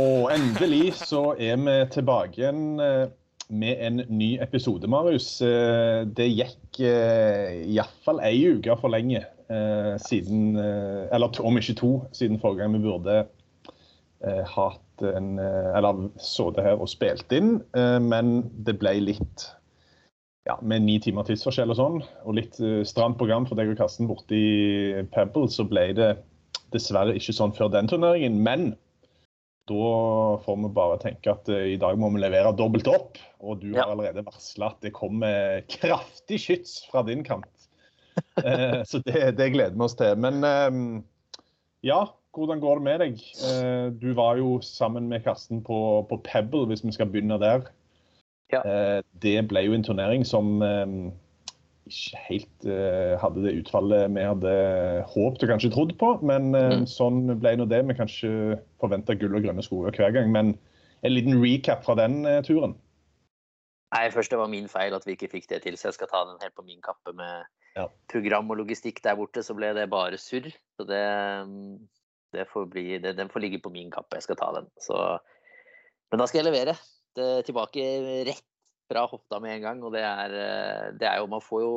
[0.00, 3.08] Og endelig så er vi tilbake igjen eh,
[3.48, 5.40] med en ny episode, Marius.
[5.44, 9.24] Eh, Det gikk eh, iallfall ei uke for lenge
[10.04, 13.14] siden Eller om ikke to, siden forrige gang vi burde
[14.44, 17.54] hatt en Eller sittet her og spilt inn.
[18.04, 19.46] Men det ble litt
[20.44, 21.96] ja, med ni timer tidsforskjell og sånn,
[22.28, 26.10] og litt stramt program for deg og Karsten borte i Pebble, så ble det
[26.76, 28.36] dessverre ikke sånn før den turneringen.
[28.44, 28.74] Men
[29.68, 33.20] da får vi bare tenke at eh, i dag må vi levere dobbelt opp.
[33.38, 37.48] Og du har allerede varsla at det kommer kraftig skyts fra din kant.
[38.42, 40.16] Eh, så det, det gleder vi oss til.
[40.18, 40.78] Men eh,
[41.86, 42.00] ja,
[42.34, 43.20] hvordan går det med deg?
[44.02, 45.78] Du var jo sammen med Karsten på,
[46.10, 47.68] på Pebble, hvis vi skal begynne der.
[48.50, 48.64] Ja.
[49.22, 50.58] Det ble jo en turnering som
[51.88, 54.52] ikke helt uh, hadde det utfallet vi hadde
[55.12, 56.10] håpet og kanskje trodd på.
[56.22, 56.86] Men uh, Mm.
[56.90, 57.82] sånn ble nå det.
[57.88, 60.30] Vi kan ikke forvente gull og grønne skoger hver gang.
[60.34, 60.54] Men
[61.02, 62.76] en liten recap fra den uh, turen.
[63.94, 66.10] Nei, først det var min feil at vi ikke fikk det til, så jeg skal
[66.10, 67.46] ta den helt på min kappe med
[67.78, 67.86] Ja.
[68.12, 69.40] program og logistikk der borte.
[69.42, 70.50] Så ble det bare surr.
[70.76, 71.04] Så det,
[72.36, 74.16] det får bli det, Den får ligge på min kappe.
[74.18, 74.66] Jeg skal ta den.
[74.82, 74.98] Så,
[76.12, 76.74] men da skal jeg levere.
[77.16, 77.80] Det, tilbake
[78.28, 78.44] rett
[78.88, 79.84] fra hofta med en gang.
[79.84, 81.74] Og det er, eh, det er jo Man får jo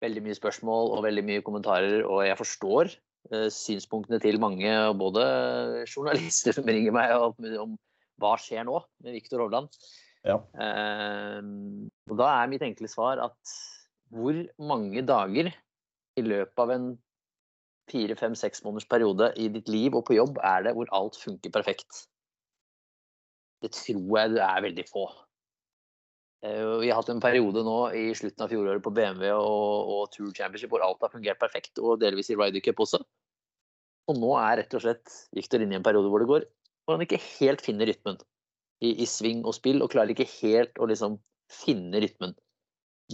[0.00, 2.92] veldig mye spørsmål og veldig mye kommentarer, og jeg forstår
[3.32, 7.76] eh, synspunktene til mange, både journalister som ringer meg og om
[8.20, 9.68] hva skjer nå med Viktor Hovland.
[10.24, 10.36] Ja.
[10.52, 11.40] Uh,
[12.10, 13.52] og da er mitt enkle svar at
[14.12, 15.48] hvor mange dager
[16.18, 16.90] i løpet av en
[17.90, 21.16] fire, fem, seks måneders periode i ditt liv og på jobb er det hvor alt
[21.18, 22.04] funker perfekt?
[23.64, 25.08] Det tror jeg det er veldig få.
[26.46, 30.06] Eh, Vi har hatt en periode nå i slutten av fjoråret på BMW og, og
[30.14, 33.02] Tour Championship hvor alt har fungert perfekt, og delvis i Ryder Cup også.
[34.10, 36.48] Og nå er rett og slett Victor inne i en periode hvor det går
[36.90, 38.16] hvor han ikke helt finner rytmen
[38.82, 41.20] i, i sving og spill, og klarer ikke helt å liksom
[41.52, 42.32] finne rytmen.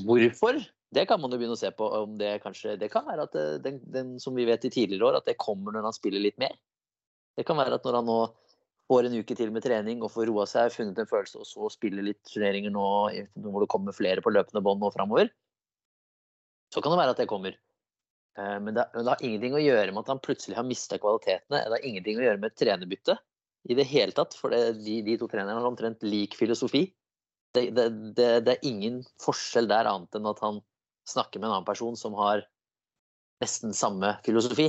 [0.06, 0.62] Hvorfor?
[0.94, 1.88] Det kan man jo begynne å se på.
[1.98, 5.10] om Det kanskje, det kan være at det, den, den, som vi vet i tidligere
[5.10, 6.54] år, at det kommer når han spiller litt mer.
[7.36, 8.20] Det kan være at når han nå
[8.86, 11.70] får en uke til med trening og får roa seg, funnet en følelse, og så
[11.74, 12.86] spiller litt turneringer nå
[13.42, 15.30] hvor det kommer flere på løpende bånd nå framover,
[16.74, 17.56] så kan det være at det kommer.
[18.38, 20.98] Eh, Men det, men det har ingenting å gjøre med at han plutselig har mista
[21.00, 21.62] kvalitetene.
[21.62, 23.18] Det har ingenting å gjøre med et trenerbytte
[23.66, 24.36] i det hele tatt.
[24.38, 26.88] For det, de, de to trenerne har omtrent lik filosofi.
[27.56, 30.60] Det, det, det er ingen forskjell der annet enn at han
[31.08, 32.44] snakker med en annen person som har
[33.40, 34.68] nesten samme filosofi.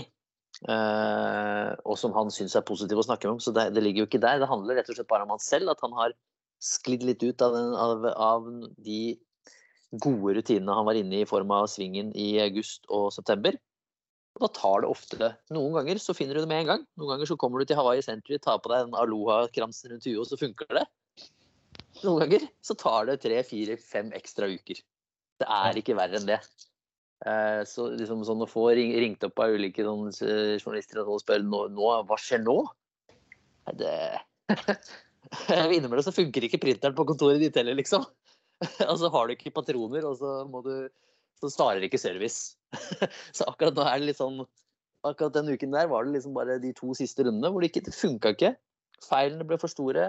[0.66, 3.41] Eh, og som han syns er positiv å snakke om.
[3.44, 4.41] Så det, det ligger jo ikke der.
[4.41, 5.73] Det handler rett og slett bare om han selv.
[5.73, 6.16] At han har
[6.63, 8.51] sklidd litt ut av, den, av, av
[8.84, 9.01] de
[10.03, 13.57] gode rutinene han var inne i i form av svingen i august og september.
[14.38, 16.84] Og da tar det ofte Noen ganger så finner du det med en gang.
[17.00, 20.19] Noen ganger så kommer du til Hawaii Century, tar på deg en aloha-kransen rundt huet,
[20.21, 20.86] og så funker det.
[22.03, 24.83] Noen ganger så tar det tre, fire, fem ekstra uker.
[25.42, 26.38] Det er ikke verre enn det.
[27.25, 31.22] Eh, Så liksom sånn å få ring, ringt opp av ulike sånne, eh, journalister og
[31.24, 32.60] spør nå, nå, hva skjer nå?
[33.78, 33.96] Det
[35.75, 38.06] Innimellom så funker ikke printeren på kontoret ditt heller, liksom.
[38.86, 40.90] Og så har du ikke patroner, og så må du
[41.38, 42.58] Så starter ikke service.
[43.38, 44.40] Så akkurat nå er det litt sånn
[45.06, 47.94] Akkurat den uken der var det liksom bare de to siste rundene hvor det ikke
[47.94, 48.56] funka ikke.
[49.06, 50.08] Feilene ble for store.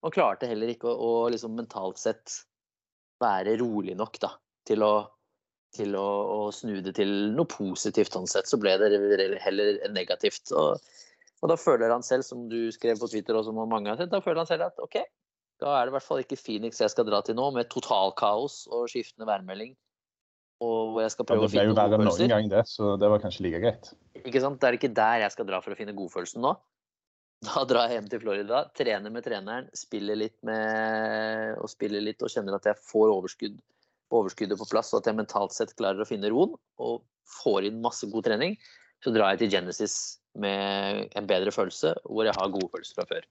[0.00, 2.38] Man klarte heller ikke å, å liksom mentalt sett
[3.20, 4.32] være rolig nok da,
[4.64, 4.94] til å
[5.76, 8.90] til å, å snu det til noe positivt sånn sett, så ble det
[9.44, 10.50] heller negativt.
[10.56, 10.80] Og,
[11.40, 14.10] og da føler han selv, som du skrev på Twitter og som mange har sett,
[14.12, 14.98] da føler han selv at OK,
[15.60, 18.64] da er det i hvert fall ikke Phoenix jeg skal dra til nå, med totalkaos
[18.72, 19.74] og skiftende værmelding.
[20.64, 22.64] Og hvor jeg skal Ja, prøve det å ble jo verre enn noen gang, det,
[22.68, 23.92] så det var kanskje like greit.
[24.20, 24.60] Ikke sant?
[24.60, 26.52] Det er ikke der jeg skal dra for å finne godfølelsen nå.
[27.40, 32.20] Da drar jeg hjem til Florida, trener med treneren, spiller litt med og spiller litt
[32.20, 33.54] og kjenner at jeg får overskudd,
[34.10, 37.02] overskuddet på plass, og at jeg mentalt sett klarer å finne roen og
[37.40, 38.56] får inn masse god trening.
[39.04, 39.94] Så drar jeg til Genesis
[40.40, 43.28] med en bedre følelse, hvor jeg har gode følelser fra før.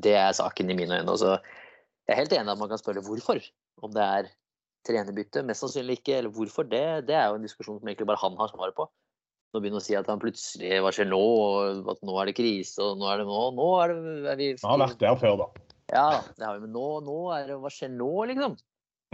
[0.00, 1.16] Det er saken i mine øyne.
[1.18, 3.42] Så jeg er helt enig i at man kan spørre hvorfor.
[3.82, 4.30] Om det er
[4.86, 6.68] trenerbytte, mest sannsynlig ikke, eller hvorfor.
[6.68, 8.86] Det, det er jo en diskusjon som egentlig bare han har svaret på.
[9.50, 11.18] Nå begynner å si at han plutselig Hva skjer nå?
[11.18, 14.38] Og at nå er det krise, og nå er det nå Nå er, det, er
[14.38, 15.48] vi har vært der før, da.
[15.90, 16.04] Ja,
[16.36, 18.54] det har vi, men nå, nå er det Hva skjer nå, liksom?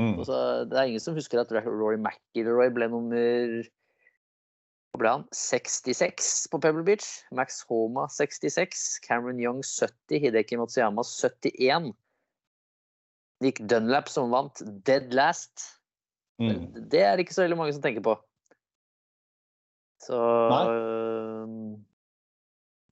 [0.00, 0.20] Mm.
[0.28, 0.36] Så,
[0.68, 3.64] det er ingen som husker at Rory McIlroy ble nummer
[4.96, 5.24] ble han?
[5.36, 7.06] 66 på Pebble Beach.
[7.36, 8.98] Max Homa 66.
[9.04, 10.20] Cameron Young 70.
[10.24, 11.92] Hideki Matsuyama 71.
[13.44, 15.66] Nick Dunlap som vant dead last.
[16.40, 16.88] Mm.
[16.88, 18.16] Det er det ikke så veldig mange som tenker på.
[20.06, 20.16] Så
[20.52, 20.64] Nei.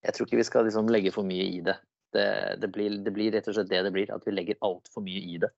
[0.04, 1.78] Jeg tror ikke vi skal liksom legge for mye i det.
[2.14, 2.26] Det,
[2.60, 5.22] det, blir, det blir rett og slett det det blir, at vi legger altfor mye
[5.32, 5.48] i det.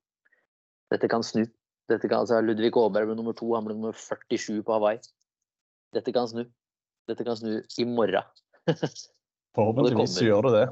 [0.93, 1.44] Dette kan snu.
[1.91, 4.99] Dette kan, altså Ludvig Aaberg ble nummer to, han ble nummer 47 på Hawaii.
[5.94, 6.44] Dette kan snu.
[7.11, 8.27] Dette kan snu i morgen.
[9.56, 10.65] Forhåpentligvis gjør det det.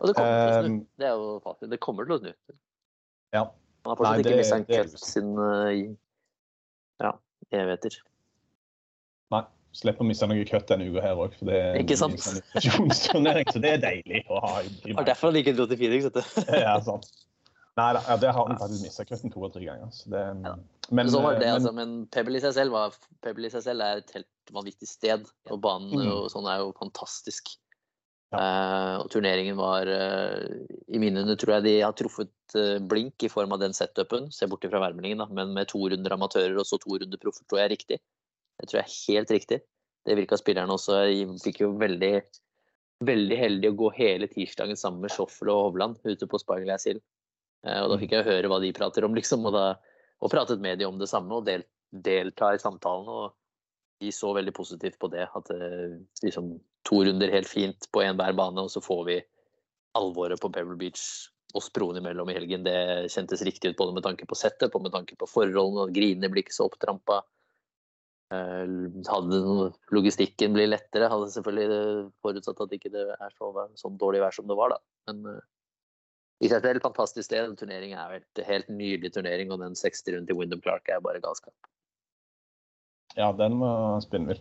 [0.00, 0.72] Og det kommer til å snu.
[0.72, 1.68] Um, Det er jo fasit.
[1.72, 2.32] Det kommer til å snu.
[3.36, 3.44] Ja.
[3.84, 5.98] Han har fortsatt Nei, ikke det- mista en er siden
[7.04, 7.12] Ja,
[7.52, 7.98] evigheter.
[9.34, 9.44] Nei.
[9.74, 12.20] Slipper å miste noe kutt denne uka her òg, for det er Ikke en sant?
[12.22, 14.60] sånn så det er deilig å ha.
[14.62, 16.52] Det var derfor han ikke dro til Phoenix, vet du.
[16.62, 17.08] Ja, sant.
[17.74, 19.88] Nei da, ja, det har han faktisk mista cutten to og tre ganger.
[19.90, 20.54] Så det, Ja.
[20.94, 23.62] men, så var det, men- altså, men Pebble i seg selv var, Pebble i seg
[23.64, 25.26] selv er et helt vanvittig sted.
[25.50, 26.06] Og banen Mm.
[26.12, 27.56] og sånn er jo fantastisk.
[28.32, 28.38] Ja.
[28.38, 33.28] Uh, og turneringen var uh, I minnene tror jeg de har truffet uh, blink i
[33.28, 34.30] form av den setupen.
[34.32, 35.26] Se bort fra værmeldingen, da.
[35.26, 37.98] Men med to runder amatører og så to runder proffer, tror jeg er riktig.
[38.58, 39.60] Det tror jeg er helt riktig.
[40.06, 41.06] Det virka spillerne også.
[41.10, 42.22] De fikk jo veldig
[43.04, 47.00] veldig heldig å gå hele tirsdagen sammen med Schoffel og Hovland ute på Spyglass Hill.
[47.64, 49.46] Eh, og da fikk jeg høre hva de prater om, liksom.
[49.48, 49.66] Og, da,
[50.20, 53.08] og pratet med de om det samme og del, delta i samtalen.
[53.08, 53.34] Og
[54.02, 55.26] de så veldig positivt på det.
[55.36, 59.20] At eh, liksom to runder helt fint på enhver bane, og så får vi
[59.96, 61.04] alvoret på Pebble Beach
[61.54, 62.64] oss broene imellom i helgen.
[62.66, 65.86] Det kjentes riktig ut både med tanke på settet og med tanke på forholdene.
[65.86, 67.22] og Grinene blir ikke så opptrampa.
[68.34, 68.74] Eh,
[69.06, 69.40] Hadde
[69.94, 71.08] logistikken blir lettere.
[71.12, 74.82] Hadde selvfølgelig forutsatt at ikke det er så, sånn dårlig vær som det var, da.
[75.08, 75.38] Men
[76.42, 77.54] i seg selv fantastisk sted.
[77.60, 81.22] Turneringen er et helt, helt nydelig turnering, og den 60-runden til Wyndham Clark er bare
[81.22, 81.54] galskap.
[83.14, 84.40] Ja, den var spinnvill.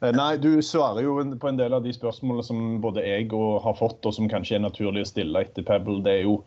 [0.00, 3.62] Eh, Nei, du svarer jo på en del av de spørsmålene som både jeg og
[3.66, 6.00] har fått, og som kanskje er naturlig å stille etter Pebble.
[6.04, 6.38] Det er jo,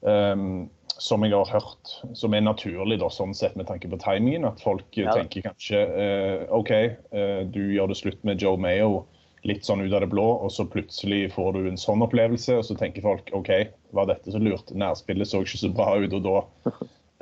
[0.00, 0.68] um,
[1.00, 4.48] som jeg har hørt, som er naturlig da, sånn sett med tanke på timingen.
[4.48, 5.12] At folk Ja.
[5.16, 6.72] tenker kanskje uh, OK,
[7.12, 9.04] uh, du gjør det slutt med Joe Mayo
[9.48, 12.66] litt sånn ut av det blå, og så plutselig får du en sånn opplevelse, og
[12.66, 13.50] så tenker folk OK,
[13.96, 14.72] var dette så lurt?
[14.76, 16.36] Nærspillet så ikke så bra ut, og da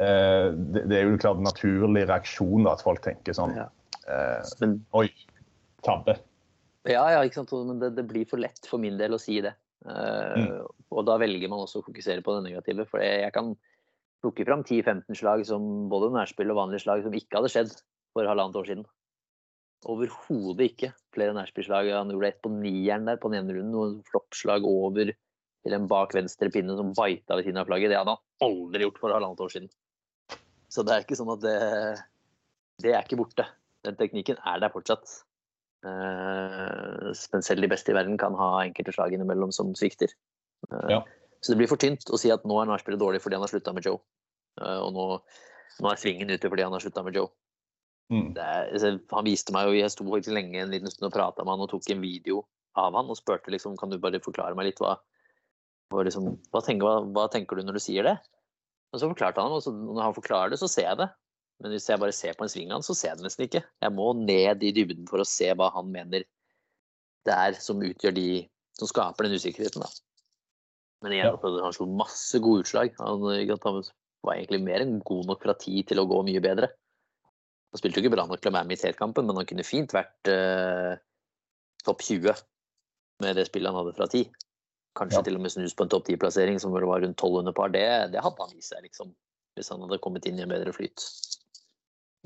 [0.04, 4.50] eh, det, det er jo klart en naturlig reaksjon da, at folk tenker sånn eh,
[4.62, 5.06] Men Oi,
[5.86, 6.18] tabbe.
[6.88, 7.54] Ja, ja, ikke sant?
[7.68, 9.54] Men det, det blir for lett for min del å si det.
[9.86, 10.58] Eh,
[10.90, 12.86] Og da velger man også å fokusere på det negative.
[12.88, 13.52] For jeg jeg kan
[14.24, 15.62] plukke fram 10-15 slag som
[15.92, 17.74] både nærspill og vanlige slag som ikke hadde skjedd
[18.16, 18.86] for halvannet år siden.
[19.86, 21.92] Overhodet ikke flere nærspillslag.
[21.94, 25.86] Han gjorde ett på nieren der på den ene runden, og floppslag over til en
[25.90, 27.92] bak venstre pinne som vaita ved siden av flagget.
[27.92, 29.70] Det hadde han aldri gjort for halvannet år siden.
[30.68, 31.56] Så det er ikke sånn at det
[32.78, 33.46] Det er ikke borte.
[33.86, 35.06] Den teknikken er der fortsatt.
[35.86, 40.12] Eh, men selv de beste i verden kan ha enkelte slag innimellom som svikter.
[40.70, 41.02] Eh, Ja.
[41.40, 43.50] Så det blir for tynt å si at nå er nachspielet dårlig fordi han har
[43.50, 44.00] slutta med Joe.
[44.60, 45.04] Eh, og nå,
[45.82, 47.30] nå er svingen ute fordi han har slutta med Joe.
[48.08, 48.32] Mm.
[48.36, 51.44] Det altså, han viste meg jo, Jeg sto faktisk lenge en liten stund og prata
[51.44, 52.40] med han og tok en video
[52.78, 54.94] av han og spurte liksom, kan du bare forklare meg litt hva,
[55.92, 58.16] hva, liksom, hva, tenker, hva, hva tenker du når du sier det?
[58.94, 61.08] Og så forklarte han, og så, når han forklarer det, så ser jeg det.
[61.60, 63.44] Men hvis jeg bare ser på en sving av han, så ser jeg det nesten
[63.48, 63.64] ikke.
[63.82, 66.24] Jeg må ned i dybden for å se hva han mener
[67.28, 68.28] det er som utgjør de
[68.78, 69.82] som skaper den usikkerheten.
[69.82, 69.90] da.
[71.04, 71.34] Men igjen, Ja.
[71.34, 72.94] altså, han slo masse gode utslag.
[73.02, 73.82] Han, han
[74.24, 76.70] var egentlig mer enn god nok fra tid til å gå mye bedre.
[77.72, 79.66] Han spilte jo ikke bra nok til å være med i seriekampen, men han kunne
[79.66, 81.00] fint vært eh,
[81.84, 82.38] topp 20
[83.22, 84.28] med det spillet han hadde fra 10.
[84.98, 85.24] Kanskje Ja.
[85.26, 87.68] til og med snus på en topp 10-plassering som var rundt 12 under par.
[87.74, 89.12] Det, det hadde han i seg, liksom.
[89.58, 91.04] Hvis han hadde kommet inn i en bedre flyt.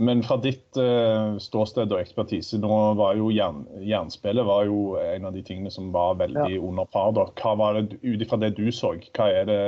[0.00, 5.28] Men fra ditt eh, ståsted og ekspertise, nå var jo jern, jernspillet var jo en
[5.28, 6.62] av de tingene som var veldig ja.
[6.64, 7.12] under par.
[7.16, 7.26] da.
[7.38, 9.58] Hva var det, Ut ifra det du så, hva, det,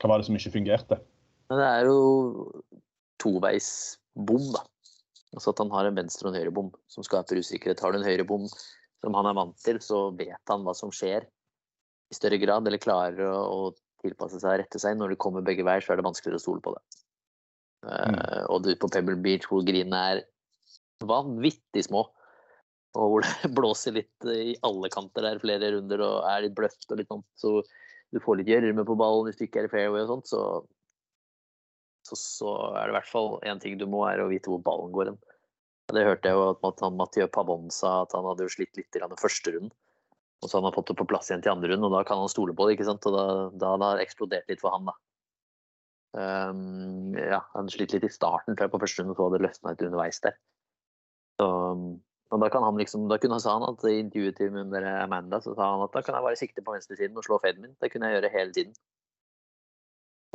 [0.00, 0.98] hva var det som ikke fungerte?
[1.48, 2.00] Det er jo
[3.22, 4.66] toveisbom, da.
[5.36, 7.82] Altså at han har en venstre og en høyre bom som skaper usikkerhet.
[7.84, 10.92] Har du en høyre bom som han er vant til, så vet han hva som
[10.94, 11.26] skjer
[12.08, 14.96] i større grad, eller klarer å, å tilpasse seg og rette seg.
[14.98, 16.82] Når det kommer begge veier, så er det vanskeligere å stole på det.
[17.86, 17.90] Mm.
[17.92, 20.22] Uh, og du på Pebble Beach hvor grinene er
[21.06, 22.08] vanvittig små,
[22.98, 26.88] og hvor det blåser litt i alle kanter der flere runder og er litt bløtt
[26.88, 27.60] og litt sånt, så
[28.08, 30.42] du får litt gjørme på ballen hvis du ikke er i fairway og sånt, så
[32.08, 34.62] så, så er det i hvert fall én ting du må, er å vite hvor
[34.64, 35.20] ballen går hen.
[35.88, 39.04] Det hørte jeg jo at Mathieu Pavon sa, at han hadde jo slitt litt i
[39.16, 39.72] første runden.
[40.38, 42.20] Og så har han fått det på plass igjen til andre runden, og da kan
[42.20, 42.76] han stole på det.
[42.76, 43.06] ikke sant?
[43.08, 43.24] Og da,
[43.58, 44.94] da har det eksplodert litt for han, da.
[46.18, 49.48] Um, ja, han slitt litt i starten tror jeg, på første runde, så hadde det
[49.48, 50.36] løsna litt underveis der.
[51.40, 51.48] Så,
[52.28, 55.40] og da, kan han liksom, da kunne han sa han at i intervjuet til Amanda
[55.40, 57.76] så sa han at da kan jeg bare sikte på venstresiden og slå faden min.
[57.80, 58.76] Det kunne jeg gjøre hele tiden.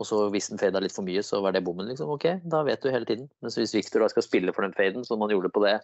[0.03, 2.09] Og så hvis den fada litt for mye, så var det bommen, liksom.
[2.11, 3.29] Ok, da vet du hele tiden.
[3.39, 5.77] Mens hvis Victor da skal spille for den faden, som han gjorde på det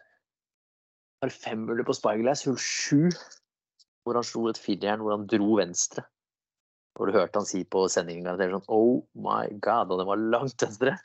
[1.24, 3.08] Har femhuller på Spyglass, hull sju,
[4.04, 6.04] hvor han slo et firejern hvor han dro venstre.
[6.96, 10.28] Hvor du hørte han si på sendingen garantert sånn Oh my god, og den var
[10.36, 10.98] langt venstre.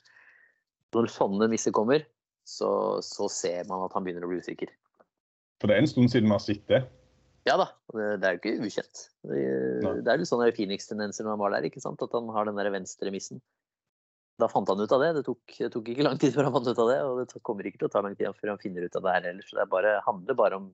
[0.95, 2.03] Når sånne nisser kommer,
[2.47, 4.71] så, så ser man at han begynner å bli usikker.
[5.63, 6.83] For det er en stund siden vi har sett det.
[7.45, 9.03] Ja da, det er jo ikke ukjent.
[9.29, 9.41] Det,
[10.01, 12.01] det er litt sånne Phoenix-tendenser når han var der, ikke sant?
[12.01, 13.43] at han har den der venstre missen.
[14.41, 15.11] Da fant han ut av det.
[15.19, 17.43] Det tok, det tok, ikke lang tid før han fant ut av det, og det
[17.47, 19.47] kommer ikke til å ta lang tid før han finner ut av det her heller.
[19.47, 20.71] Så det bare, handler bare om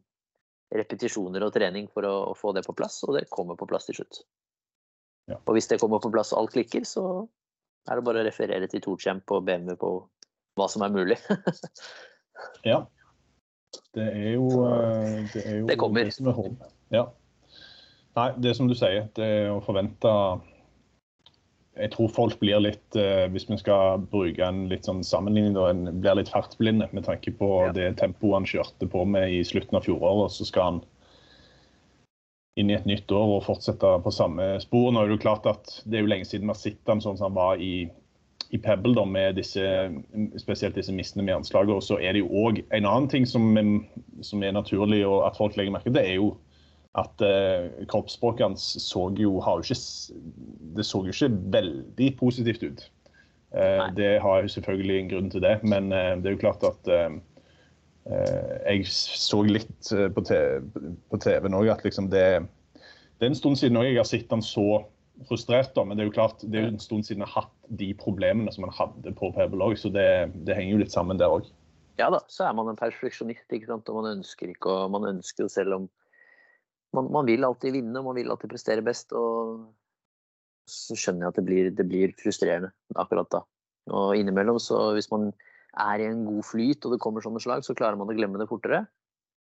[0.71, 3.91] repetisjoner og trening for å, å, få det på plass, og det kommer på plass
[3.91, 4.23] til slutt.
[5.31, 5.41] Ja.
[5.43, 7.05] Og hvis det kommer på plass og alt klikker, så
[7.91, 9.93] er det bare å referere til Torchamp og BMW på
[10.59, 11.19] hva som er mulig.
[12.71, 12.85] ja.
[13.95, 16.07] Det er jo eh, Det, er jo det kommer.
[16.07, 16.53] Det som er.
[16.95, 17.09] Ja.
[18.19, 20.13] Nei, det er som du sier, det er å forvente
[21.79, 25.69] Jeg tror folk blir litt, eh, hvis vi skal bruke en litt sånn sammenligning, da,
[25.71, 27.75] en blir litt fartsblinde med tanke på ja.
[27.77, 30.35] det tempoet han kjørte på med i slutten av fjoråret.
[30.35, 30.83] Så skal han
[32.59, 34.91] inn i et nytt år og fortsette på samme spor.
[34.91, 37.03] Nå er det jo klart at det er jo lenge siden vi har sett ham
[37.03, 37.89] sånn som han var i
[38.51, 39.63] i Pebble da, med disse,
[40.43, 41.75] spesielt disse missene med anslaget.
[41.77, 43.53] Og så er det jo òg en annen ting som,
[44.27, 46.33] som, er naturlig og at folk legger merke til, det er jo
[46.99, 49.79] at eh, kroppsspråket hans så jo, har jo ikke,
[50.77, 52.87] det så jo ikke veldig positivt ut.
[53.55, 56.67] Eh, det har jo selvfølgelig en grunn til det, men eh, det er jo klart
[56.67, 57.13] at eh,
[58.11, 62.27] eh, jeg så litt eh, på TV-en òg at liksom det,
[62.75, 64.83] det er en stund siden jeg har sett han så
[65.29, 67.45] frustrert, da, men det er jo klart, det er jo en stund siden jeg har
[67.45, 70.07] hatt de problemene som man hadde på Pebble òg, så det,
[70.47, 71.49] det, henger jo litt sammen der òg.
[72.01, 73.89] Ja da, så er man en perfeksjonist, ikke sant?
[73.93, 75.89] og man ønsker ikke og man ønsker jo selv om
[76.97, 79.13] man, man, vil alltid vinne, man vil alltid prestere best.
[79.13, 79.69] og
[80.71, 83.45] Så skjønner jeg at det blir, det blir frustrerende akkurat da.
[83.95, 85.29] Og innimellom, så hvis man
[85.79, 88.41] er i en god flyt og det kommer sånne slag, så klarer man å glemme
[88.41, 88.85] det fortere.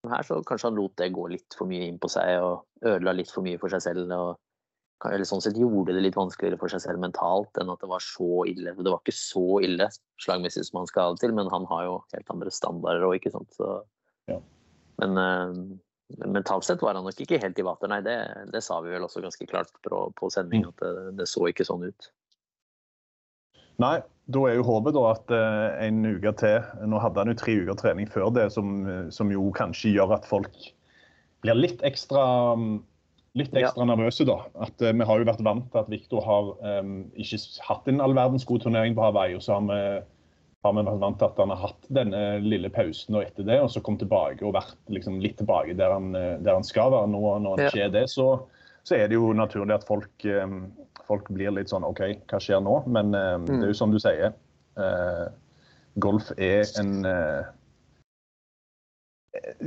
[0.03, 2.65] Men her så kanskje han lot det gå litt for mye inn på seg og
[2.81, 4.11] ødela litt for mye for seg selv.
[4.11, 4.39] og
[5.09, 8.03] eller sånn sett gjorde det litt vanskeligere for seg selv mentalt enn at det var
[8.05, 8.73] så ille.
[8.77, 9.87] Det var ikke så ille
[10.21, 13.17] slagmessig som han skal ha det til, men han har jo helt andre standarder òg,
[13.17, 13.49] ikke sant.
[13.57, 13.69] Så,
[14.29, 14.37] ja.
[15.01, 18.01] Men uh, mentalt sett var han nok ikke helt i vater, nei.
[18.05, 18.17] Det,
[18.53, 20.73] det sa vi vel også ganske klart på, på sending, mm.
[20.73, 22.11] at det, det, så ikke sånn ut.
[23.81, 23.95] Nei,
[24.29, 27.57] da er jo håpet da at uh, en uke til Nå hadde han jo tre
[27.63, 30.53] uker trening før det, som, som jo kanskje gjør at folk
[31.41, 32.83] blir litt ekstra um,
[33.37, 33.89] litt ekstra ja.
[33.93, 34.37] nervøse, da.
[34.63, 36.49] At uh, Vi har jo vært vant til at Viktor har
[36.81, 39.37] um, ikke hatt en all verdens god turnering på Hawaii.
[39.37, 39.81] og så har vi,
[40.65, 43.59] har vi vært vant til at han har hatt denne lille pausen og etter det,
[43.63, 46.91] og så kom tilbake og vært liksom, litt tilbake der han, eh, der han skal
[46.93, 47.11] være.
[47.13, 47.71] Nå, når han ja.
[47.71, 48.27] ikke er det, så,
[48.83, 50.65] så, er det jo naturlig at folk, um,
[51.07, 52.81] folk, blir litt sånn OK, hva skjer nå?
[52.91, 53.55] Men um, mm.
[53.55, 54.35] det er jo som du sier.
[54.79, 55.27] Uh,
[56.03, 57.49] golf er en uh,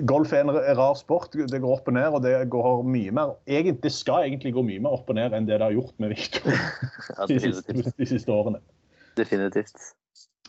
[0.05, 1.33] Golf er en rar sport.
[1.33, 4.65] Det går opp og ned, og det går mye mer egentlig, Det skal egentlig gå
[4.67, 6.53] mye mer opp og ned enn det det har gjort med Victor
[7.17, 8.61] ja, de, siste, de, siste, årene.
[9.17, 9.95] Definitivt.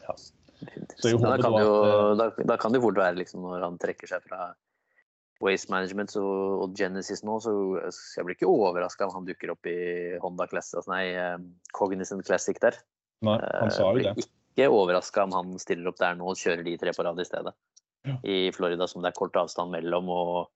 [0.02, 0.18] Ja.
[0.60, 1.24] Definitivt.
[1.24, 1.76] Da, kan jo,
[2.20, 4.50] da, da, kan det fort være liksom, når han trekker seg fra
[5.44, 6.24] Waste Management så,
[6.66, 7.54] og Genesis nå, så
[8.18, 9.78] jeg blir ikke overraska om han dukker opp i
[10.24, 11.38] Honda Classic, nei, eh,
[11.76, 12.80] Cognizant Classic der.
[13.24, 14.10] Nei, han sa jo det.
[14.10, 17.08] Jeg blir ikke overraska om han stiller opp der nå og kjører de tre på
[17.08, 17.56] rad i stedet
[18.24, 20.10] i Florida som det er kort avstand mellom.
[20.10, 20.50] og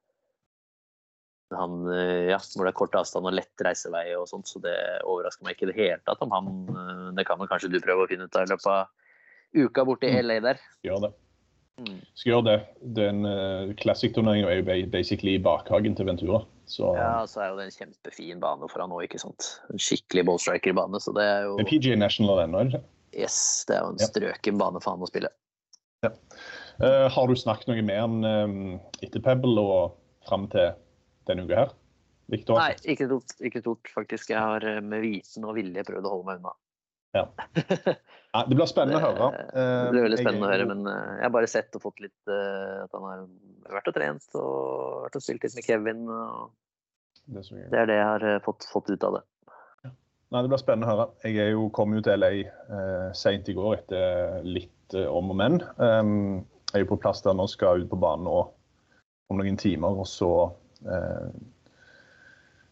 [1.51, 4.75] han, eh, ja, hvor det er kort avstand og lett reisevei og sånt, så det
[5.01, 7.79] overrasker meg ikke i det hele tatt om han eh, Det kan vel kanskje du
[7.81, 8.85] prøve å finne ut av i løpet av
[9.57, 10.19] uka borti Mm.
[10.27, 10.59] LA der.
[10.85, 11.11] Gjør det.
[11.79, 11.99] Mm.
[12.13, 12.57] Skal gjøre det.
[12.99, 16.43] Den uh, Classic-turneringa er jo basically i bakhagen til Ventura.
[16.69, 19.47] Så Ja, så er jo det en kjempefin bane for han òg, ikke sant.
[19.73, 22.83] En skikkelig ballstriker-bane, så det er jo det er PGA National ennå, er det ikke?
[23.23, 24.05] Yes, det er jo en Ja.
[24.11, 25.31] strøken bane for han å spille.
[26.03, 26.11] Eh,
[26.79, 28.59] har du snakket noe mer enn um,
[29.03, 30.71] etter Pebble og fram til
[31.27, 31.73] denne uka her?
[32.29, 32.59] Victor?
[32.61, 34.33] Nei, ikke stort, ikke stort, faktisk.
[34.33, 36.53] Jeg har eh, med viten og vilje prøvd å holde meg unna.
[37.17, 37.23] Ja.
[38.35, 39.29] ja det blir spennende å høre.
[39.49, 41.85] Det blir veldig Eh, spennende jeg å høre, men eh, jeg har bare sett og
[41.87, 43.25] fått litt eh, at han har
[43.79, 46.05] vært og trent og vært og spilt litt med Kevin.
[47.25, 47.65] det er.
[47.73, 49.25] Det er det jeg har eh, fått, fått ut av det.
[50.29, 51.09] Nei, Det blir spennende å høre.
[51.25, 55.33] Jeg er jo kom jo til LA eh, seint i går etter litt eh, om
[55.33, 55.57] og men.
[55.81, 58.39] Um, er jo på plass der nå, skal ut på banen nå
[59.29, 60.01] om noen timer.
[60.01, 60.31] Og så
[60.85, 61.27] eh,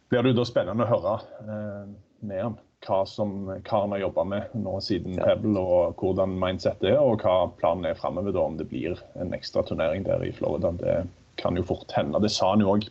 [0.09, 1.83] blir det jo da spennende å høre eh,
[2.27, 5.17] med ham hva, som, hva han har jobba med nå siden.
[5.21, 9.65] Pebble, og hvordan mindsettet er, og hva planen er framover, om det blir en ekstra
[9.65, 10.73] turnering der i Florida.
[10.77, 10.99] Det
[11.41, 12.21] kan jo fort hende.
[12.21, 12.87] Det sa han jo òg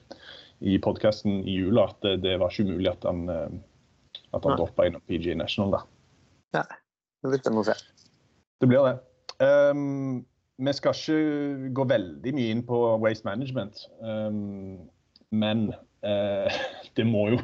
[0.66, 3.56] i podkasten i jula, at det, det var ikke umulig at han eh,
[4.36, 4.58] at han Nei.
[4.60, 5.84] droppa innom PG National der.
[7.22, 7.76] Det blir spennende å se.
[8.60, 8.94] Det blir det.
[9.44, 10.24] Ehm,
[10.56, 14.78] vi skal ikke gå veldig mye inn på waste management, um,
[15.34, 15.68] men
[16.06, 16.60] uh,
[16.96, 17.42] det må jo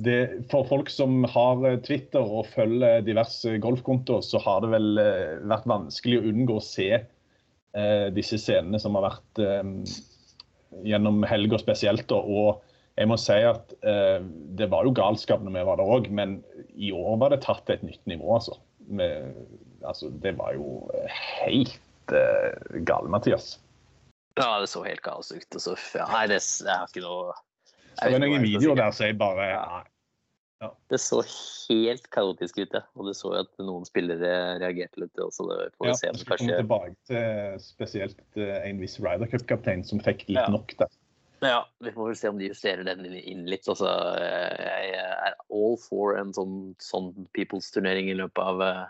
[0.00, 4.96] det, For folk som har eh, Twitter og følger diverse golfkontoer, så har det vel
[4.96, 9.74] uh, vært vanskelig å unngå å se uh, disse scenene som har vært um,
[10.88, 12.08] gjennom helga spesielt.
[12.16, 12.64] og
[12.96, 13.72] jeg må si at
[14.54, 16.38] Det var jo galskap når vi var der òg, men
[16.78, 18.38] i år var det tatt et nytt nivå.
[18.38, 18.56] altså.
[18.86, 19.34] Med,
[19.84, 20.86] altså det var jo
[21.44, 21.76] helt
[22.12, 23.58] uh, gale, Mathias.
[24.36, 25.46] Ja, det så helt kaos ut.
[25.54, 27.34] og så- ja, nei, det, jeg har ikke noe
[28.00, 29.66] Det var noen videoer der så jeg bare Ja.
[29.78, 29.84] nei.
[30.88, 31.18] Det så
[31.68, 32.80] helt kaotisk ut, ja.
[32.96, 35.44] Og du så jo at noen spillere reagerte litt også.
[35.50, 36.06] Det får vi Ja, se.
[36.06, 36.38] jeg kanskje...
[36.38, 40.48] komme tilbake til spesielt eh, en viss Ryder Cup-kaptein som fikk litt Ja.
[40.48, 40.88] nok der.
[41.44, 43.68] Ja, vi får vel se om de justerer den inn litt.
[43.68, 43.84] Altså,
[44.16, 48.84] jeg er all for en sånn, sånn Peoples-turnering i løpet av eh,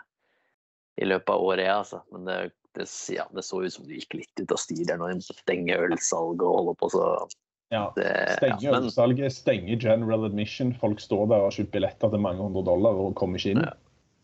[1.03, 2.01] i løpet av året, ja, altså.
[2.13, 2.85] Men det, det,
[3.15, 5.35] ja, det så ut som du gikk litt ut av styr der når nå.
[5.41, 7.07] stenger ølsalget og holder på, så
[7.73, 7.87] Ja.
[7.95, 10.73] det Stenge ja, ølsalget, stenge general admission.
[10.79, 13.63] Folk står der og har kjøpt billetter til mange hundre dollar og kommer ikke inn.
[13.65, 13.73] Ja,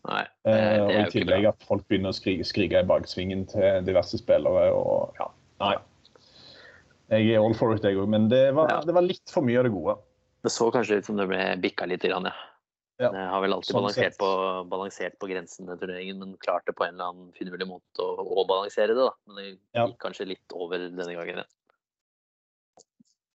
[0.08, 3.44] Nei, Eh, det og er i tillegg at folk begynner å skrike, skrike i baksvingen
[3.50, 4.72] til diverse spillere.
[4.74, 5.28] og ja,
[5.62, 5.76] Nei.
[7.12, 9.58] Jeg er all for it, jeg òg, men det var, det var litt for mye
[9.60, 9.98] av det gode.
[10.42, 12.18] Det så kanskje ut som det ble bikka litt, ja.
[13.02, 14.28] Ja, Jeg har vel alltid sånn balansert på,
[14.70, 18.44] balansert på grensen den turneringen, men klarte på en eller annen finurlig måte å, å
[18.48, 19.02] balansere det.
[19.02, 19.12] da.
[19.26, 19.86] Men det Ja.
[19.88, 21.42] gikk kanskje litt over denne gangen.
[21.42, 21.48] Ja.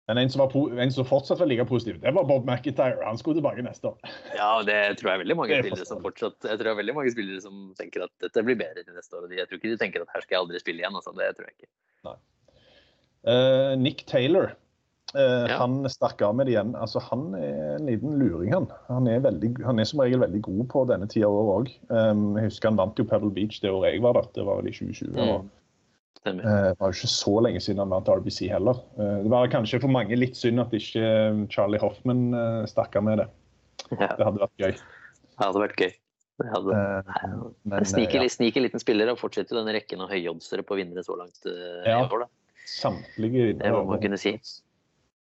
[0.07, 3.03] Men en som, var, en som fortsatt var like positiv, det var Bob McIntyre.
[3.03, 3.97] Han skulle tilbake neste år.
[4.37, 6.79] Ja, det tror jeg er veldig mange er spillere som fortsatt Jeg tror jeg er
[6.79, 9.27] veldig mange spillere som tenker at dette blir bedre til neste år.
[9.35, 10.95] Jeg tror ikke de tenker at her skal jeg aldri spille igjen.
[10.95, 11.11] Altså.
[11.17, 12.15] Det tror jeg ikke.
[13.27, 14.53] Eh, Nick Taylor.
[15.17, 15.57] Eh, Ja.
[15.63, 16.75] Han stakk av med det igjen.
[16.77, 18.67] Altså, han er en liten luring, han.
[18.87, 21.71] Han er, veldig, han er som regel veldig god på denne tida av året òg.
[22.37, 24.29] jeg husker han vant jo Pebble Beach det året jeg var der.
[24.37, 25.17] Det var vel i 2020.
[25.17, 25.49] og Mm.
[26.17, 26.43] Stemmer.
[26.45, 28.79] Eh, Det var jo ikke så lenge siden han vant RBC heller.
[28.97, 32.95] Eh, Det var kanskje for mange litt synd at ikke eh, Charlie Hoffman eh, stakk
[32.97, 33.27] av med det.
[33.91, 34.73] Ja, Det hadde vært gøy.
[34.73, 35.93] det hadde vært gøy.
[36.37, 37.03] Det hadde.
[37.65, 41.01] Men En sniker, ja, sniker liten spiller og fortsetter denne rekken av høyoddsere på vinnere
[41.05, 41.37] så langt
[41.85, 42.03] Ja.
[42.09, 42.27] år.
[42.67, 44.35] Samtlige Det må man kunne si.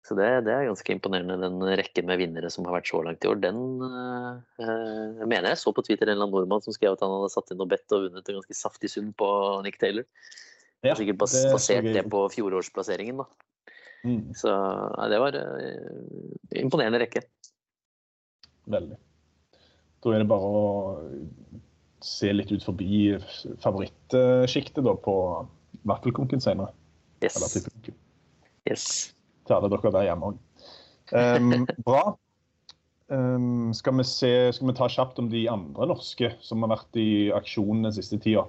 [0.07, 3.25] Så det, det er ganske imponerende, den rekken med vinnere som har vært så langt
[3.25, 3.40] i år.
[3.42, 3.57] Den
[4.62, 7.33] jeg mener jeg så på Twitter en eller annen nordmann som skrev at han hadde
[7.35, 9.29] satt inn noe bett og vunnet en ganske saftig sum på
[9.66, 10.07] Nick Taylor.
[10.87, 13.27] Ja, Sikkert bas det basert det på fjorårsplasseringen, da.
[14.07, 17.25] Mm, Så ja, det var eh, imponerende rekke.
[18.71, 19.01] veldig.
[20.05, 20.62] Da er det bare å
[22.05, 23.16] se litt ut forbi
[23.64, 25.16] favorittsjiktet på
[25.88, 26.71] vaffelkonken senere.
[27.25, 27.53] Eller Yes.
[27.57, 27.95] tippekonken.
[28.71, 28.87] yes.
[29.46, 30.38] Til alle dere der hjemme òg.
[31.87, 32.04] bra.
[33.06, 36.96] Um, skal, vi se, skal vi ta kjapt om de andre norske som har vært
[36.98, 38.48] i aksjon den siste tida?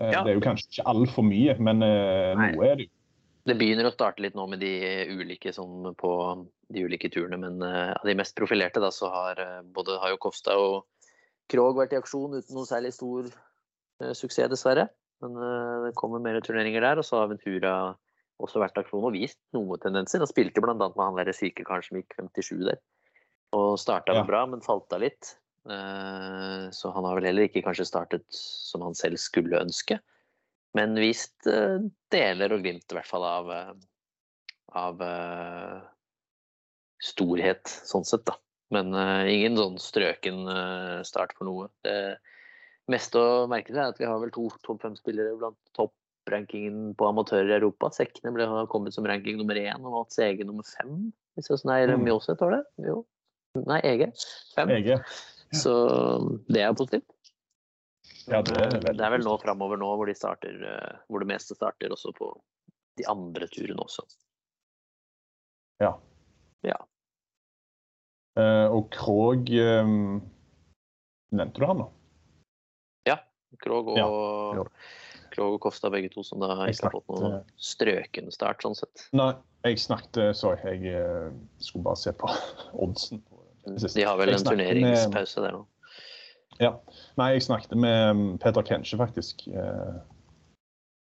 [0.00, 0.24] Eh, Ja.
[0.24, 2.92] Det er jo kanskje ikke altfor mye, men uh, noe er det jo.
[3.46, 6.10] Det begynner å starte litt nå med de ulike sånn på
[6.74, 10.18] de ulike turene, men uh, av de mest profilerte da, så har uh, både Hayo
[10.18, 10.82] Kofstad og
[11.46, 13.30] Krog vært i aksjon uten noe særlig stor
[14.18, 14.88] suksess, dessverre.
[15.22, 15.36] Men
[15.86, 17.94] det kommer mer turneringer der, og så har Ventura
[18.42, 20.22] også vært aksjon og vist noe tendenser.
[20.22, 20.74] Han spilte bl.a.
[20.76, 22.80] med han der syke karen som gikk 57 der.
[23.56, 24.24] Og starta Ja.
[24.26, 25.36] bra, men falt av litt.
[25.66, 30.00] Eh, Så han har vel heller ikke kanskje startet som han selv skulle ønske.
[30.74, 31.78] Men vist eh,
[32.10, 33.72] deler og glimt i hvert fall av, eh,
[34.76, 35.00] av
[37.00, 38.36] storhet, sånn sett, da.
[38.70, 38.90] Men
[39.30, 41.68] ingen sånn strøken start for noe.
[41.84, 42.18] Det,
[42.90, 45.58] meste å merke seg er at vi har vel to topp fem-spillere blant
[46.26, 47.90] topprankingen på amatører i Europa.
[47.90, 51.12] Sekkene ble, kommet som ranking nummer én og Mats Ege nummer fem.
[51.36, 52.04] Hvis jeg, nei, eller Mm.
[52.04, 52.64] Mjåseth var det?
[52.78, 53.06] Jo.
[53.54, 54.12] Nei, Ege.
[54.54, 54.68] Fem.
[54.70, 54.98] Ege.
[55.52, 57.04] Så det er positivt.
[58.26, 61.28] Ja, det er det er vel nå framover nå hvor de starter, eh, hvor det
[61.28, 62.32] meste starter også på
[62.98, 64.02] de andre turene også.
[65.80, 65.94] Ja.
[66.64, 66.76] Ja.
[68.36, 69.86] Eh, og Krog eh,
[71.32, 71.86] Nevnte du han, da?
[73.06, 73.16] Ja.
[73.62, 74.64] Krog og, Ja,
[75.36, 75.42] jo.
[75.44, 78.62] Krog og Kofstad begge to, som da ikke ikke har fått noen snakket- strøken start,
[78.64, 79.06] sånn sett.
[79.12, 82.28] Nei, jeg snakket Sorry, jeg eh, skulle bare se på
[82.86, 83.22] oddsen.
[83.28, 83.42] på.
[83.66, 85.66] De har vel Jeg en snakket med- turneringspause der nå.
[86.60, 86.70] Ja.
[87.18, 89.96] Nei, jeg snakket med um, Peter Kensje faktisk, eh,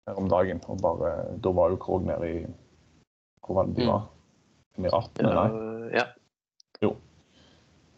[0.09, 0.61] her om dagen.
[0.69, 2.47] Og bare Da var jo Krog nede i
[3.45, 3.89] Hvor var det de Mm.
[3.93, 4.07] var?
[4.79, 5.29] Emiratene?
[5.29, 5.35] mm.
[5.35, 5.99] Nei.
[5.99, 6.07] ja.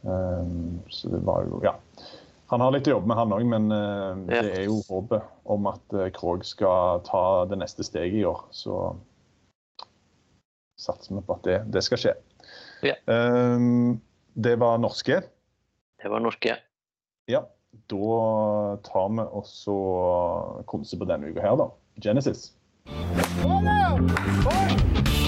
[0.07, 1.73] Um, så det var jo Ja.
[2.51, 4.43] Han har litt å jobbe med, han òg, men eh, Ja.
[4.47, 8.45] det er jo håpet om at eh, Krog skal ta det neste steget i år.
[8.55, 8.95] Så
[10.79, 12.13] satser vi på at det, det skal skje.
[12.87, 12.95] Ja.
[13.11, 13.97] Um,
[14.37, 15.23] det var norske.
[16.03, 16.55] Det var norske.
[17.27, 17.41] Ja,
[17.91, 19.75] da tar vi også
[20.71, 21.71] konse på denne uka her, da.
[22.05, 22.53] Genesis.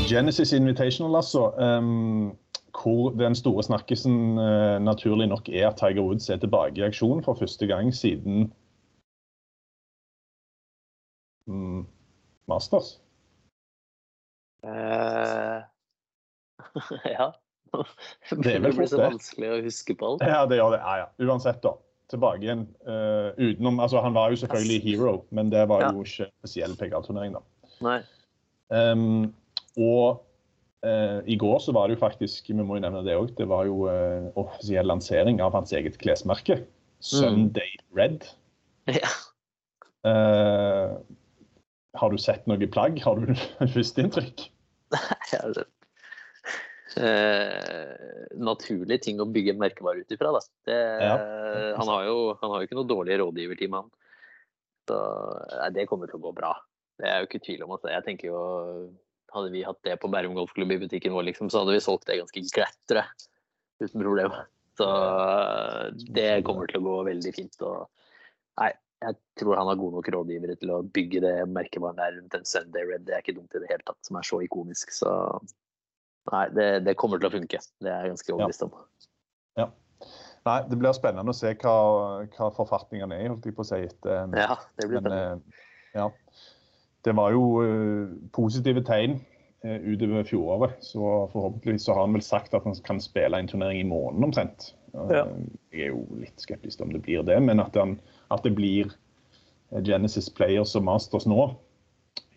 [0.08, 1.48] Genesis Invitational, altså.
[1.58, 2.36] Um,
[2.82, 7.24] hvor den store snakkisen uh, naturlig nok er at Tiger Woods er tilbake i aksjon
[7.24, 8.52] for første gang siden
[11.46, 11.86] mm,
[12.48, 12.98] Masters.
[14.64, 15.64] Uh,
[17.18, 17.30] ja.
[18.30, 19.10] Det det blir så det.
[19.12, 20.24] vanskelig å huske på alt.
[20.24, 20.80] Ja, det gjør det.
[20.84, 21.08] Ja, ja.
[21.28, 21.74] Uansett, da.
[22.08, 22.64] Tilbake igjen.
[22.88, 27.36] Uh, utenom Altså, han var jo selvfølgelig hero, men det var jo ikke spesiell PGA-turnering,
[27.36, 27.42] da.
[27.84, 27.98] Nei.
[28.72, 29.34] Um,
[29.76, 30.24] og
[30.86, 33.46] eh, i går så var det jo faktisk, vi må jo nevne det òg, det
[33.50, 36.60] var jo uh, offisiell lansering av hans eget klesmerke.
[37.00, 38.26] Sunday Red.
[38.90, 39.10] Ja.
[40.06, 40.98] Uh,
[41.98, 42.98] har du sett noe plagg?
[43.04, 43.32] Har du
[43.74, 44.48] førsteinntrykk?
[44.94, 45.66] Nei, det-
[46.98, 47.92] Eh,
[48.40, 50.32] Naturlige ting å bygge en merkevare ut ifra.
[50.34, 50.40] Da.
[50.66, 51.16] Det, Ja.
[51.76, 53.90] han, har jo, han har jo ikke noe dårlig rådgiverteam, han.
[54.88, 54.96] Så
[55.60, 56.54] nei, det kommer til å gå bra.
[56.98, 57.90] Det er jo ikke tvil om Altså.
[57.92, 58.40] jeg tenker jo
[59.34, 62.06] Hadde vi hatt det på Bærum golfklubb i butikken vår, liksom, så hadde vi solgt
[62.08, 63.28] det ganske glatt, tror jeg.
[63.84, 64.36] Uten problem.
[64.78, 64.88] Så
[66.14, 67.58] det kommer til å gå veldig fint.
[67.66, 67.88] Og
[68.60, 68.70] nei,
[69.04, 72.46] jeg tror han har gode nok rådgivere til å bygge det merkevaren der rundt en
[72.48, 73.04] Sunday Red.
[73.06, 74.94] Det er ikke dumt i det hele tatt, som er så ikonisk.
[74.94, 75.12] Så
[76.32, 77.60] nei, det, det kommer til å funke.
[77.82, 78.78] Det er jeg ganske overbevist om.
[80.46, 81.74] Nei, det blir spennende å se hva,
[82.36, 83.80] hva forfatningene er, holdt jeg på å si.
[83.88, 85.56] Etter, Ja, det blir Men spennende.
[85.58, 86.06] eh, ja.
[87.08, 89.18] Det var jo eh, positive tegn
[89.64, 90.76] eh, utover fjoråret.
[90.84, 91.00] Så
[91.32, 94.72] forhåpentligvis så har han vel sagt at han kan spille en turnering i måneden omtrent.
[94.94, 95.24] Eh, Ja.
[95.72, 97.96] Jeg er jo litt skeptisk om det blir det, men at, han,
[98.34, 98.88] at det blir
[99.72, 101.50] eh, Genesis Players og Masters nå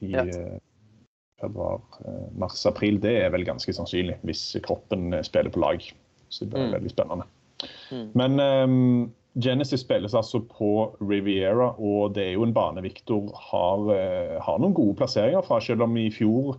[0.02, 0.24] i Ja.
[0.26, 0.60] eh,
[1.42, 5.82] februar, eh, mars-april, det er vel ganske sannsynlig hvis kroppen eh, spiller på lag.
[6.30, 6.76] Så det blir Mm.
[6.78, 7.26] veldig spennende.
[7.92, 8.12] Mm.
[8.16, 13.86] Men ehm, Genesis spilles altså på Riviera, og det er jo en bane Victor har,
[13.96, 15.62] eh, har noen gode plasseringer fra.
[15.64, 16.58] Selv om i fjor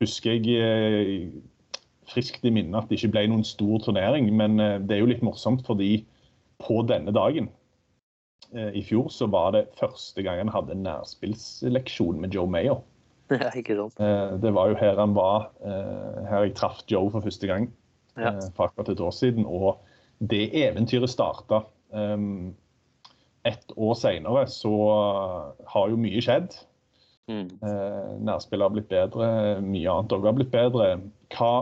[0.00, 1.28] husker jeg eh,
[2.08, 4.30] friskt i minne at det ikke ble noen stor turnering.
[4.32, 6.06] Men eh, det er jo litt morsomt fordi
[6.64, 7.50] på denne dagen
[8.56, 12.78] i fjor så var det første gang han hadde en nærspillsleksjon med Joe Mayer.
[13.98, 15.48] Ja, det var jo her han var,
[16.30, 17.66] her jeg traff Joe for første gang
[18.16, 18.30] Ja.
[18.54, 19.44] for akkurat et år siden.
[19.44, 19.82] Og
[20.30, 21.64] det eventyret starta.
[21.96, 22.54] Um,
[23.46, 24.72] ett år seinere så
[25.70, 26.56] har jo mye skjedd.
[27.30, 27.46] Mm.
[27.62, 29.28] Eh, nærspillet har blitt bedre,
[29.62, 30.88] mye annet òg har blitt bedre.
[31.34, 31.52] Hva,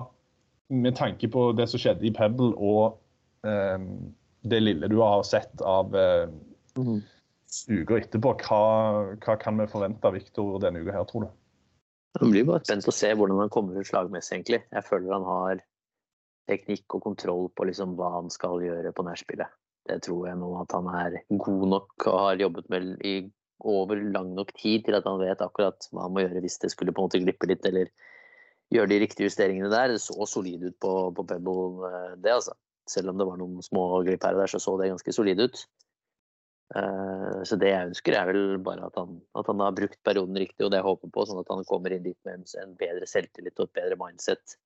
[0.73, 2.97] med tanke på det som skjedde i Pebble og
[3.49, 3.85] eh,
[4.49, 6.33] det lille du har sett av eh,
[6.75, 7.03] Mm.
[7.71, 8.63] uker etterpå, hva,
[9.23, 11.29] hva kan vi forvente av Victor denne uka her, tror du?
[12.21, 14.61] Man blir bare spent å se hvordan han kommer ut slagmessig, egentlig.
[14.75, 15.63] Jeg føler han har
[16.51, 19.55] teknikk og kontroll på liksom hva han skal gjøre på nærspillet.
[19.89, 23.15] Det tror jeg nå at han er god nok og har jobbet med i
[23.65, 26.71] over lang nok tid til at han vet akkurat hva han må gjøre hvis det
[26.73, 27.91] skulle på en måte glippe litt, eller
[28.73, 29.93] gjøre de riktige justeringene der.
[29.95, 32.57] Det så solid ut på, på Pebble, eh, det altså.
[32.89, 35.41] Selv om det var noen små glipp her og der, så så det ganske solid
[35.41, 35.63] ut.
[36.77, 40.37] Eh, Så det jeg ønsker, er vel bare at han, at han har brukt perioden
[40.41, 43.09] riktig, og det jeg håper på, sånn at han kommer inn dit med en- bedre
[43.09, 44.57] selvtillit og et bedre mindset.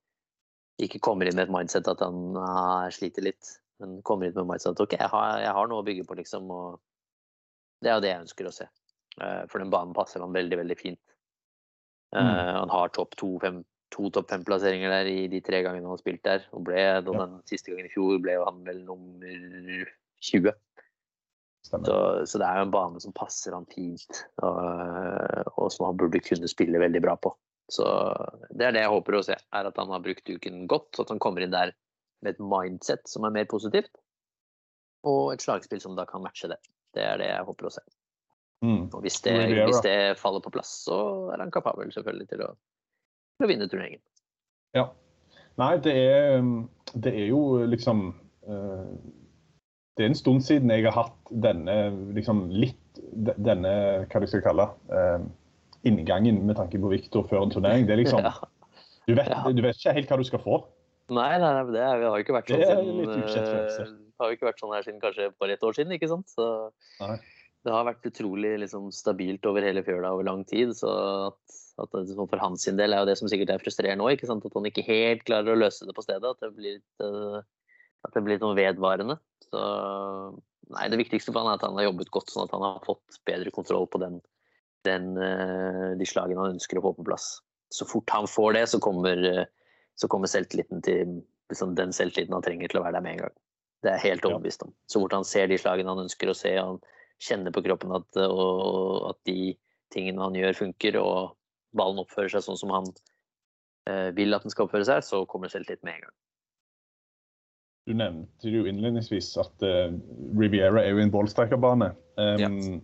[0.83, 4.49] Ikke kommer inn med et mindset at han ah, sliter litt, men kommer inn med
[4.51, 6.51] mindset at ok, jeg har, jeg har noe å bygge på, liksom.
[6.51, 6.79] Og
[7.83, 8.69] det er jo det jeg ønsker å se.
[9.23, 11.03] Eh, For den banen passer han veldig, veldig fint.
[12.17, 13.63] Eh, Han har topp to, fem,
[13.95, 16.47] to topp fem-plasseringer der i de tre gangene han har spilt der.
[16.53, 19.93] Og ble, da den siste gangen i fjor ble han vel nummer
[20.27, 20.55] 20.
[21.69, 21.79] Så,
[22.25, 24.61] så det er jo en bane som passer han fint, og,
[25.59, 27.35] og som han burde kunne spille veldig bra på.
[27.69, 27.85] Så
[28.57, 31.13] det er det jeg håper å se, er at han har brukt uken godt, at
[31.13, 31.75] han kommer inn der
[32.25, 33.93] med et mindset som er mer positivt,
[35.07, 36.59] og et slagspill som da kan matche det.
[36.97, 37.85] Det er det jeg håper å se.
[38.65, 38.89] Mm.
[38.91, 40.99] Og hvis det, hvis det faller på plass, så
[41.35, 42.49] er han kapabel selvfølgelig til å,
[43.39, 44.03] til å vinne turneringen.
[44.77, 44.89] Ja.
[45.59, 46.43] Nei, det er,
[46.95, 48.13] det er jo liksom
[48.47, 48.91] eh,
[49.99, 51.75] Det er en stund siden jeg har hatt denne
[52.15, 52.77] liksom litt
[53.09, 53.73] Denne,
[54.11, 55.25] hva jeg skal kalle eh,
[55.89, 57.87] inngangen med tanke på Victor før en turnering.
[57.89, 58.27] Det er liksom
[59.09, 60.59] du vet, du vet ikke helt hva du skal få.
[61.09, 64.39] Nei, nei, nei, det er, vi har jo ikke vært sånn siden eh, har jo
[64.39, 66.31] ikke vært sånn her siden kanskje bare et år siden, ikke sant?
[66.33, 66.47] Så
[67.01, 67.17] Nei.
[67.67, 70.75] det har vært utrolig liksom, stabilt over hele fjøla over lang tid.
[70.77, 70.91] Så
[71.29, 74.07] at, at det, sånn for hans sin del er jo det som sikkert er frustrerende
[74.07, 74.47] òg, ikke sant?
[74.47, 76.35] at han ikke helt klarer å løse det på stedet.
[76.35, 77.39] At det blir litt, eh,
[78.07, 79.19] at det blir noe vedvarende.
[79.49, 79.61] Så
[80.75, 82.83] nei, det viktigste for han er at han har jobbet godt, sånn at han har
[82.87, 84.19] fått bedre kontroll på den,
[84.89, 87.37] den, eh, de slagene han ønsker å få på plass.
[87.71, 89.23] Så fort han får det, så kommer,
[89.99, 91.19] så kommer selvtilliten til
[91.51, 93.35] liksom, den selvtilliten han trenger til å være der med en gang.
[93.83, 94.73] Det er jeg helt overbevist om.
[94.91, 96.81] Så fort han ser de slagene han ønsker å se, og han
[97.23, 99.55] kjenner på kroppen at, og, at de
[99.95, 101.35] tingene han gjør, funker, og
[101.79, 102.89] ballen oppfører seg sånn som han
[103.91, 106.17] eh, vil at den skal oppføre seg, så kommer selvtillit med en gang.
[107.89, 109.95] Du nevnte jo innledningsvis at eh,
[110.37, 111.95] Riviera er jo en ballstrekerbane.
[112.21, 112.83] Um,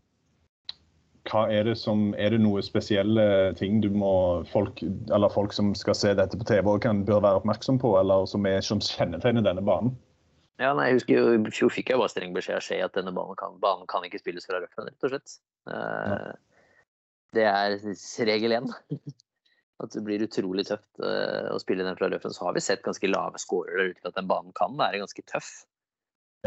[1.30, 5.72] Hva er det som Er det noe spesielle ting du må folk, eller folk som
[5.78, 9.46] skal se dette på TV, kan, bør være oppmerksom på, eller som, er, som kjennetegner
[9.46, 9.94] denne banen?
[10.62, 12.94] Ja, nei, jeg husker jo, I fjor fikk jeg bare streng beskjed av Skje at
[12.94, 15.38] denne banen kan, banen kan ikke spilles fra røffen, rett og slett.
[15.70, 16.32] Eh,
[17.34, 17.78] Det er
[18.28, 18.68] regel én.
[19.82, 22.30] At det blir utrolig tøft uh, å spille den fra røffen.
[22.32, 25.24] Så har vi sett ganske lave scorer der ute at den banen kan være ganske
[25.26, 25.48] tøff.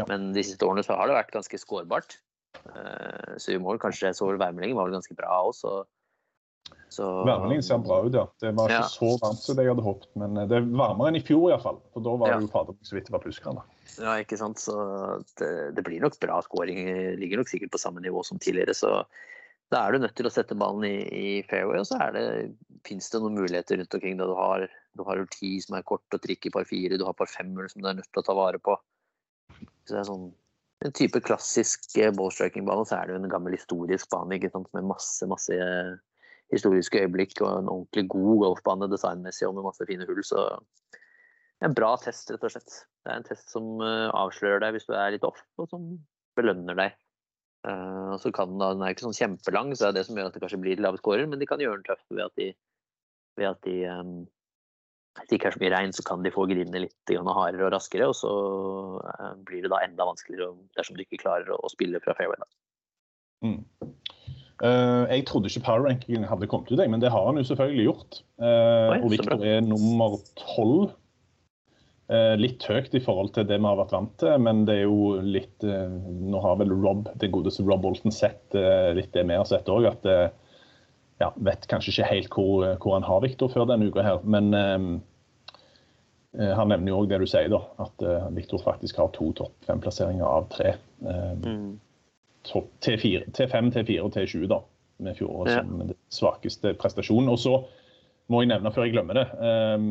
[0.00, 0.06] Ja.
[0.08, 2.16] Men de siste årene så har det vært ganske skårbart.
[2.68, 5.84] Eh, i mål kanskje jeg så vel Værmeldingen var vel ganske bra også.
[6.92, 8.24] Så, Værmeldingen ser bra ut, ja.
[8.40, 8.88] Det var ikke Ja.
[8.88, 11.80] så varmt som jeg hadde håpet, men eh, det er varmere enn i fjor iallfall.
[11.92, 12.36] For da var Ja.
[12.38, 13.62] det jo fader så vidt det var plussgrader.
[13.98, 14.58] Ja, ikke sant.
[14.58, 14.74] Så
[15.36, 16.80] det, det blir nok bra skåring.
[17.18, 18.74] Ligger nok sikkert på samme nivå som tidligere.
[18.74, 19.04] Så
[19.70, 22.26] da er du nødt til å sette ballen i, i fairway, og så er det,
[22.88, 24.16] finnes det noen muligheter rundt omkring.
[24.16, 26.96] Da du har, du har ti 10 som er kort og trikk i par 4,
[26.96, 28.78] du har par 5 som du er nødt til å ta vare på.
[29.84, 30.32] Så det er sånn
[30.84, 35.26] en type klassisk eh, ballstriking-bane, så er det jo en gammel historisk bane med masse,
[35.30, 35.96] masse eh,
[36.54, 40.22] historiske øyeblikk og en ordentlig god golfbane designmessig og med masse fine hull.
[40.24, 40.44] Så
[41.64, 42.80] en bra test, rett og slett.
[43.02, 45.92] Det er en test som eh, avslører deg hvis du er litt off, og som
[46.38, 46.96] belønner deg.
[48.22, 50.36] Så kan den Den er ikke sånn kjempelang, så det er det som gjør at
[50.36, 52.46] det kanskje blir lave scorer, men de kan gjøre den tøff ved at de,
[53.36, 54.12] ved at de eh,
[55.18, 57.74] hvis det ikke er så mye regn, så kan de få grinene litt hardere og
[57.74, 58.08] raskere.
[58.10, 58.32] Og så
[59.02, 62.38] eh, blir det da enda vanskeligere dersom du ikke klarer å, spille fra fairway.
[63.44, 63.60] Mm.
[64.58, 67.84] Uh, jeg trodde ikke power rankingen hadde kommet ut, men det har han jo selvfølgelig
[67.86, 68.22] gjort.
[68.42, 70.96] Uh, Oi, og Victor er nummer tolv.
[72.08, 74.86] Eh, litt høyt i forhold til det vi har vært vant til, men det er
[74.86, 78.56] jo litt Nå har vel Rob, den godeste Rob Bolton sett
[78.96, 80.08] litt det vi har sett òg, at
[81.18, 84.52] ja, Vet kanskje ikke helt hvor, hvor han har Viktor før denne uka her, men
[84.54, 84.86] eh,
[86.38, 87.62] eh, han nevner jo òg det du sier, da.
[87.82, 90.76] At eh, Viktor faktisk har to topp fem-plasseringer av tre.
[91.02, 91.48] Eh,
[92.48, 94.62] topp T4, T5, T4 og T20 da,
[95.04, 95.60] med fjoråret Ja.
[95.66, 97.28] som den svakeste prestasjonen.
[97.34, 97.58] Og så
[98.30, 99.84] må jeg nevne, før jeg glemmer det eh,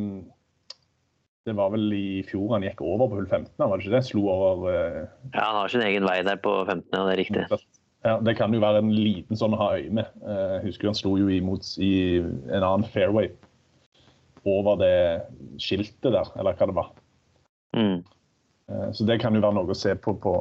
[1.47, 4.03] Det var vel i fjor han gikk over på hull 15, var det ikke det?
[4.07, 7.21] Slo over eh, Ja, han har sin egen vei der på 15, ja, det er
[7.23, 7.45] riktig.
[8.07, 10.07] Ja, Det kan jo være en liten sånn å ha øye med.
[10.23, 13.31] Eh, Jeg husker han slo jo imot i en annen fairway
[14.47, 14.97] over det
[15.59, 16.91] skiltet der, eller hva det var.
[17.75, 18.03] Mm.
[18.71, 20.35] Eh, Så det kan jo være noe å se på på,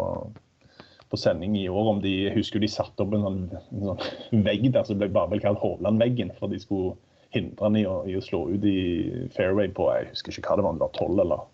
[1.10, 1.90] på sending i år.
[1.96, 5.08] om de, Jeg husker de satte opp en sånn, en sånn vegg der som ble
[5.08, 6.32] bare vel kalt Hovland-veggen.
[6.38, 6.94] For de skulle
[7.34, 10.64] hindre han i i å slå ut i fairway på jeg husker ikke hva det
[10.64, 11.46] var, om det var tolv eller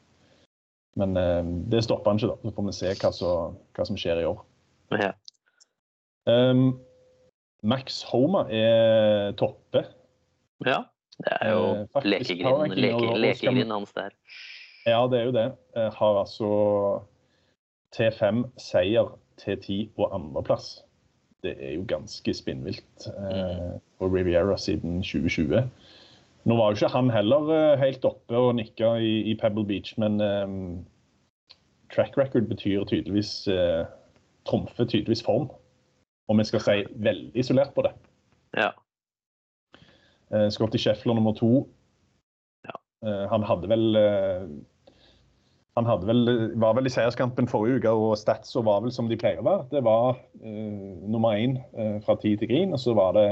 [0.97, 2.37] Men eh, det stopper han ikke, da.
[2.43, 3.31] Så får vi se hva, så,
[3.73, 4.43] hva som skjer i år.
[4.93, 5.13] Ja.
[6.27, 6.81] Um,
[7.63, 9.87] Max Homa er toppe.
[10.67, 10.83] ja.
[11.23, 14.11] Det er jo Eh, lekegrinden leke, hans der.
[14.87, 15.53] Ja, det er jo det.
[15.77, 16.49] Jeg har altså
[17.95, 20.83] T5 seier, T10 på andreplass.
[21.43, 25.63] Det er jo ganske spinnvilt eh, på Riviera siden 2020.
[26.45, 29.95] Nå var jo ikke han heller eh, helt oppe og nikka i, i Pebble Beach,
[29.99, 30.49] men eh,
[31.95, 33.85] track record betyr tydeligvis eh,
[34.49, 35.51] trumfer tydeligvis form.
[36.33, 37.93] Om vi skal si veldig isolert på det.
[38.57, 38.73] Ja.
[40.33, 41.67] Uh, Scotty Scheffler nummer to.
[42.65, 42.77] Ja.
[43.05, 44.47] Uh, han hadde vel uh,
[45.77, 46.27] Han hadde vel,
[46.61, 49.69] var vel i seierskampen forrige uke, og statsa var vel som de pleier å være.
[49.71, 53.25] Det var eh, nummer én eh, fra tid til grin, og så var det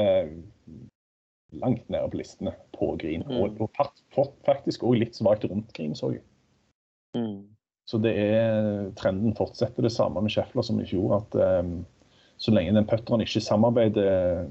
[1.61, 3.27] langt nede på listene på grin.
[3.29, 3.43] Mm.
[3.43, 6.25] Og, og faktisk òg litt svakt rundt grin, så jeg.
[7.19, 7.45] Mm.
[7.91, 11.17] Så det er trenden fortsetter det samme med Scheffler som i fjor.
[11.21, 11.73] At eh,
[12.41, 14.47] så lenge den putteren ikke samarbeider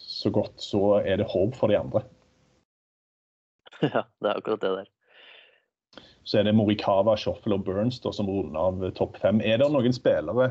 [0.00, 2.04] så godt, så er det håp for de andre.
[3.80, 4.88] Ja, det er akkurat det der.
[6.28, 9.40] Så er det Morikawa, Shoffel og Burns da, som runder av topp fem.
[9.40, 10.50] Er det noen spillere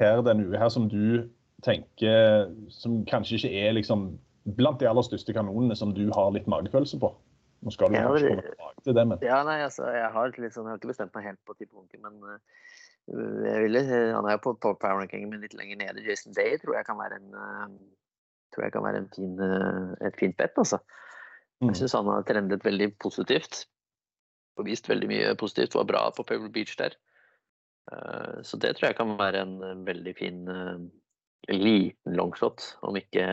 [0.00, 1.24] her denne uka her som du
[1.64, 4.10] tenker som kanskje ikke er liksom
[4.58, 7.14] blant de aller største kanonene som du har litt magefølelse på?
[7.64, 10.68] Nå skal du kanskje komme tilbake til det, men Ja, nei, altså, jeg har, sånn,
[10.68, 12.38] jeg har ikke bestemt meg helt på tidspunktet, men jeg
[13.08, 13.82] ville,
[14.14, 16.04] han er jo på, på power rankingen men litt lenger nede.
[16.06, 17.78] Jason Day tror jeg kan være en,
[18.54, 20.78] tror jeg kan være en fin, øh, et fint bet, altså.
[21.60, 21.70] Mm.
[21.70, 23.64] Jeg syns han har trendet veldig positivt.
[24.58, 25.74] Og vist veldig mye positivt.
[25.74, 26.96] Var bra på Pebble Beach der.
[27.92, 30.44] Eh, Så det tror jeg kan være en veldig fin
[31.48, 33.24] liten longshot, om ikke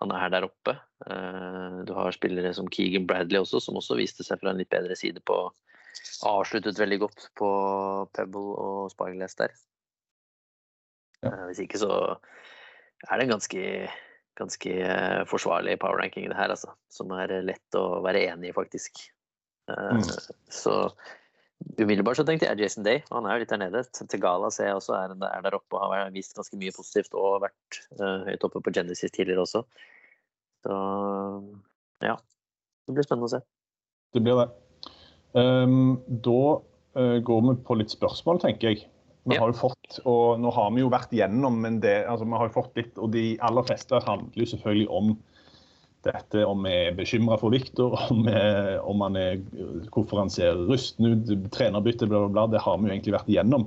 [0.00, 0.76] han er der oppe.
[1.06, 4.70] Eh, Du har spillere som Keegan Bradley også, som også viste seg fra en litt
[4.70, 5.38] bedre side på
[6.26, 7.48] Avsluttet veldig godt på
[8.16, 9.54] Pebble og Spyglass der.
[11.22, 11.32] Ja.
[11.32, 11.90] Eh, Hvis ikke så
[13.10, 13.90] er det en ganske,
[14.40, 16.72] ganske eh, forsvarlig power ranking det her, altså.
[16.92, 19.06] Som er lett å være enig i, faktisk.
[19.70, 20.02] Eh, Mm.
[20.52, 20.74] Så
[21.80, 23.00] umiddelbart så tenkte jeg Jason Day.
[23.10, 23.82] Han er jo litt der nede.
[24.12, 27.40] Tegala ser jeg også er, er der oppe og har vist ganske mye positivt og
[27.42, 29.64] vært uh, høyt oppe på Genesis tidligere også.
[30.66, 30.76] Så
[32.04, 32.14] ja.
[32.86, 33.40] Det blir spennende å se.
[34.14, 34.46] det blir det.
[35.36, 36.42] Um, da
[36.96, 38.86] eh, går vi på litt spørsmål, tenker jeg.
[39.26, 42.38] Vi har jo fått, og Nå har vi jo vært gjennom en del, altså vi
[42.38, 45.16] har jo fått litt, og de aller fleste handler jo selvfølgelig om
[46.06, 48.28] dette om vi er bekymra for Viktor, om,
[48.86, 49.42] om han er,
[49.90, 52.46] hvorfor han ser rusten ut, trenerbytte, bla, bla, bla.
[52.54, 53.66] Det har vi jo egentlig vært igjennom.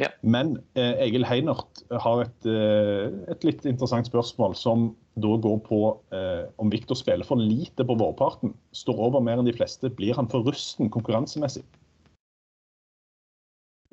[0.00, 0.08] Ja.
[0.22, 4.88] Men eh, Egil Heinert har et, eh, et litt interessant spørsmål som
[5.20, 5.80] da går på
[6.14, 8.54] eh, om Viktor spiller for lite på vårparten.
[8.74, 9.92] Står over mer enn de fleste.
[9.94, 11.62] Blir han for rusten konkurransemessig?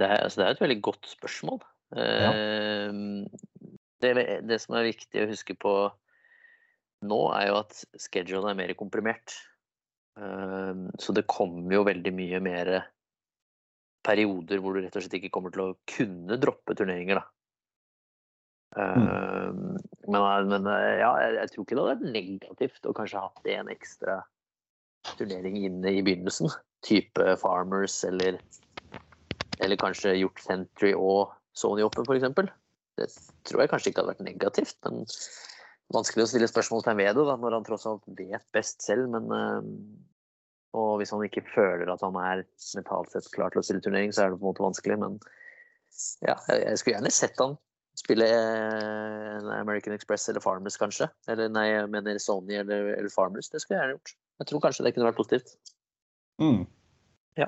[0.01, 1.61] Det er, altså, det er et veldig godt spørsmål.
[1.93, 2.89] Eh,
[4.01, 4.13] det,
[4.49, 5.75] det som er viktig å huske på
[7.05, 9.35] nå, er jo at schedulen er mer komprimert.
[10.17, 12.73] Eh, så det kommer jo veldig mye mer
[14.05, 17.27] perioder hvor du rett og slett ikke kommer til å kunne droppe turneringer, da.
[18.81, 19.47] Eh,
[20.07, 23.49] men, men eh, ja, jeg, jeg tror ikke det hadde vært negativt å kanskje hatt
[23.55, 24.21] en ekstra
[25.17, 26.51] turnering inne i begynnelsen.
[26.85, 28.39] Type Farmers eller
[29.61, 32.53] eller kanskje gjort Century og Sony Open, f.eks.
[32.97, 33.07] Det
[33.47, 35.03] tror jeg kanskje ikke hadde vært negativt, men
[35.93, 39.11] vanskelig å stille spørsmålstegn ved det da, når han tross alt vet best selv.
[39.13, 39.69] Men, øh,
[40.77, 42.45] og hvis han ikke føler at han er
[42.77, 44.97] mentalt sett klar til å stille turnering, så er det på en måte vanskelig.
[45.01, 45.19] Men
[46.23, 47.57] ja, jeg, skulle gjerne sett han
[47.99, 51.09] spille eh, American Express eller Farmers, kanskje.
[51.31, 53.51] Eller nei, jeg mener Sony eller, eller Farmers.
[53.51, 54.13] Det skulle jeg gjerne gjort.
[54.41, 55.55] Jeg tror kanskje det kunne vært positivt.
[56.41, 56.63] Mm.
[57.37, 57.47] Ja.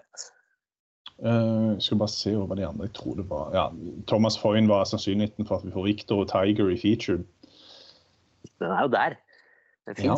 [1.24, 2.90] Uh, skal bare se over de andre.
[2.90, 3.66] Jeg tror det var ja,
[4.10, 7.24] Thomas Foyn var sannsynligheten for at vi får Victor og Tiger i featured.
[8.60, 9.16] Den er jo der.
[9.88, 10.18] Den Ja.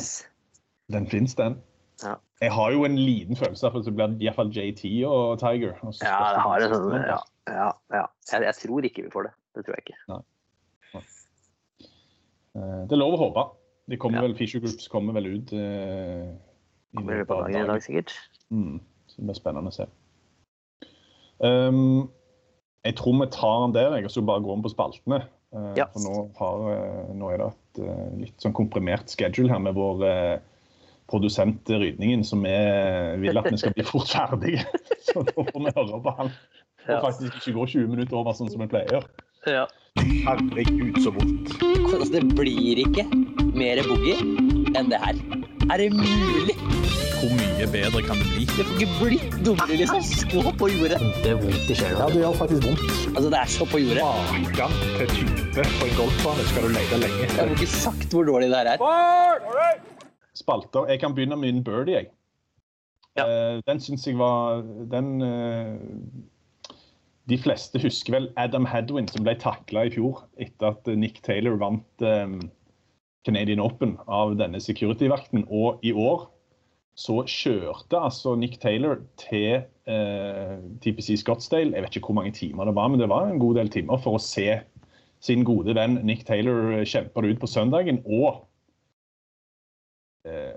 [0.93, 1.61] Den fins, den.
[2.03, 2.15] Ja.
[2.43, 5.77] Jeg har jo en liten følelse av at det blir iallfall JT og Tiger.
[5.81, 6.95] og Ja, det har det sånn.
[6.99, 8.05] Ja, ja, ja.
[8.31, 9.31] Jeg, jeg tror ikke vi får det.
[9.55, 9.99] Det tror jeg ikke.
[10.11, 10.21] Nei.
[12.55, 13.45] Det er lov å håpe.
[13.91, 14.25] De kommer Ja.
[14.27, 16.31] vel, Fisher Groups kommer vel ut eh,
[16.95, 18.13] i løpet av dagen i dag, sikkert.
[18.49, 19.85] Mm, så det blir spennende å se.
[21.43, 22.09] Um,
[22.85, 25.21] jeg tror vi tar den der, jeg, og så bare går vi på spaltene.
[25.55, 25.85] Uh, Ja.
[25.93, 29.75] For nå, har, eh, nå er det et uh, litt sånn komprimert schedule her med
[29.75, 30.39] vår eh,
[31.09, 34.65] produsent Rydningen, som er, vil at vi skal bli fort ferdige.
[35.07, 36.33] så da får vi høre på han.
[36.85, 39.05] Og faktisk ikke gå 20 minutter over sånn som vi pleier.
[39.49, 39.65] Ja.
[40.25, 41.53] Herregud, så vondt.
[41.93, 43.05] Altså, det blir ikke
[43.55, 44.17] mer boogie
[44.75, 45.21] enn det her.
[45.71, 46.57] Er det mulig?
[47.15, 48.45] Hvor mye bedre kan det bli?
[48.49, 50.03] Det får ikke blitt dummere, liksom.
[50.03, 50.99] Så på jordet.
[51.23, 52.09] Det er vondt i sjela.
[52.11, 52.85] det gjør faktisk vondt.
[53.15, 54.05] Altså, det er så på jordet.
[54.59, 57.25] Gang til type på en golfbane skal du lete lenge.
[57.25, 59.94] Jeg får ikke sagt hvor dårlig det her er.
[60.35, 60.89] Spalter.
[60.91, 61.95] Jeg kan begynne med min birdie.
[61.95, 62.11] jeg.
[63.15, 63.25] Ja.
[63.25, 64.59] Eh, den syns jeg var
[64.91, 65.75] Den eh,
[67.29, 71.55] De fleste husker vel Adam Hadwin, som ble takla i fjor etter at Nick Taylor
[71.61, 72.35] vant eh,
[73.25, 75.47] Canadian Open av denne security-vakten.
[75.49, 76.27] Og i år
[76.95, 81.73] så kjørte altså Nick Taylor til TPC Scottsdale.
[81.75, 83.99] Jeg vet ikke hvor mange timer det var, men det var en god del timer
[84.01, 84.61] for å se
[85.25, 87.99] sin gode venn Nick Taylor kjempe det ut på søndagen.
[88.05, 88.45] og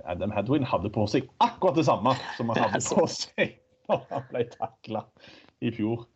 [0.09, 3.57] Adam Hadwin hadde på seg akkurat det samme som han hadde på seg
[3.89, 5.03] da han ble takla
[5.65, 6.07] i fjor.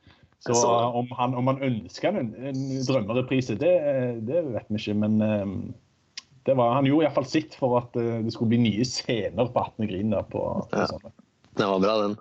[0.43, 3.73] Så Så- om han, om han ønsker en, en drømmereprise, det,
[4.27, 4.95] det vet vi ikke.
[4.99, 5.53] Men eh,
[6.49, 9.63] det var, han gjorde iallfall sitt for at eh, det skulle bli nye scener på
[9.63, 9.87] 18.
[9.93, 10.11] Grin.
[10.17, 10.43] der på,
[10.73, 11.13] på Ja.
[11.61, 12.17] Det var bra, den.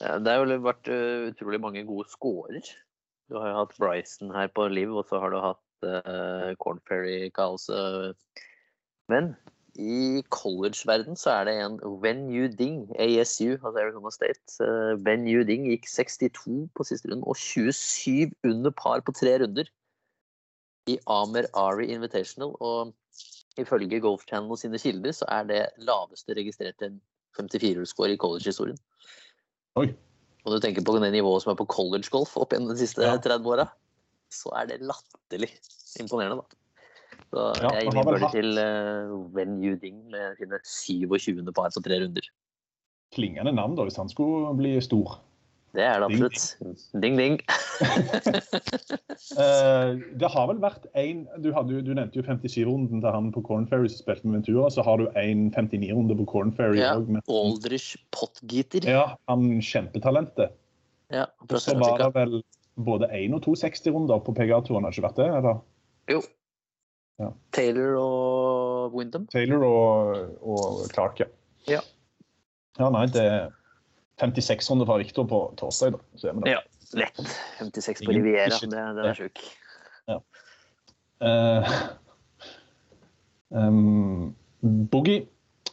[0.00, 0.88] Det har jo vært
[1.32, 2.64] utrolig mange gode scorer.
[3.30, 6.80] Du har jo hatt Bryson her på Liv, og så har du hatt uh, Corn
[6.88, 8.16] Ferry-kaoset.
[9.10, 9.34] Men
[9.78, 14.68] i college-verden så er det en Wen Ding, ASU, altså Arizona State.
[15.06, 19.70] Wen Ding gikk 62 på siste runden og 27 under par på tre runder
[20.88, 22.56] i Amer Ari Invitational.
[22.60, 22.94] Og
[23.58, 26.92] ifølge Golf Channel og sine kilder så er det laveste registrerte
[27.38, 28.78] 54-hullscore i college-historien.
[29.78, 29.90] Oi.
[30.44, 33.16] Og du tenker på det nivået som er på college-golf opp gjennom de siste Ja.
[33.16, 33.68] 30 åra,
[34.32, 35.50] så er det latterlig
[36.00, 36.59] imponerende, da.
[37.30, 41.52] Så Ja, jeg innbyr hatt- til uh, When You Ding med sine 27.
[41.54, 42.26] par på tre runder.
[43.14, 45.20] Klingende navn da, hvis han skulle bli stor.
[45.70, 46.58] Det er det absolutt.
[46.98, 47.36] Ding, ding.
[49.38, 53.68] uh, det har vel vært én du, du nevnte jo 57-runden til han på Corn
[53.70, 54.66] Ferry som spilte med Ventura.
[54.74, 57.14] Så har du en 59-runde på Corn Ferry òg.
[57.14, 58.82] Ja, Aldrich Potgieter.
[58.90, 60.58] Ja, han kjempetalentet.
[61.14, 61.26] Ja,
[61.58, 62.40] så var det vel
[62.80, 65.30] både én og to 60-runder på PGA-turen, har det ikke vært det?
[65.38, 65.62] Eller?
[66.10, 66.20] Jo.
[67.20, 67.28] Ja.
[67.52, 69.26] Taylor og Wyndham.
[69.32, 71.26] Taylor og, og Clark, ja.
[71.68, 71.80] Ja.
[72.80, 73.50] Ja, nei, det er
[74.22, 76.00] 56 runder fra Victor på torsdag, da.
[76.16, 76.54] Så er vi der.
[76.56, 76.60] Ja,
[77.02, 77.20] lett.
[77.58, 78.46] 56 på Riviera.
[78.48, 79.42] ikke- Det, den er sjuk.
[81.20, 81.72] Eh,
[83.60, 85.26] um, Boogie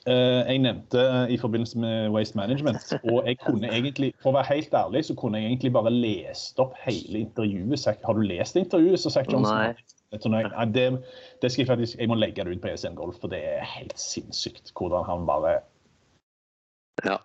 [0.08, 2.94] jeg nevnte i forbindelse med Waste Management.
[3.12, 6.60] Og jeg kunne egentlig, for å være helt ærlig, så kunne jeg egentlig bare lest
[6.64, 7.88] opp hele intervjuet.
[8.06, 9.76] Har du lest intervjuet Så Zac Johnson?
[10.32, 10.86] Nei, det,
[11.42, 13.66] det skal jeg faktisk Jeg må legge det ut på ESN Golf, for det er
[13.68, 15.58] helt sinnssykt hvordan han bare
[17.06, 17.18] Ja.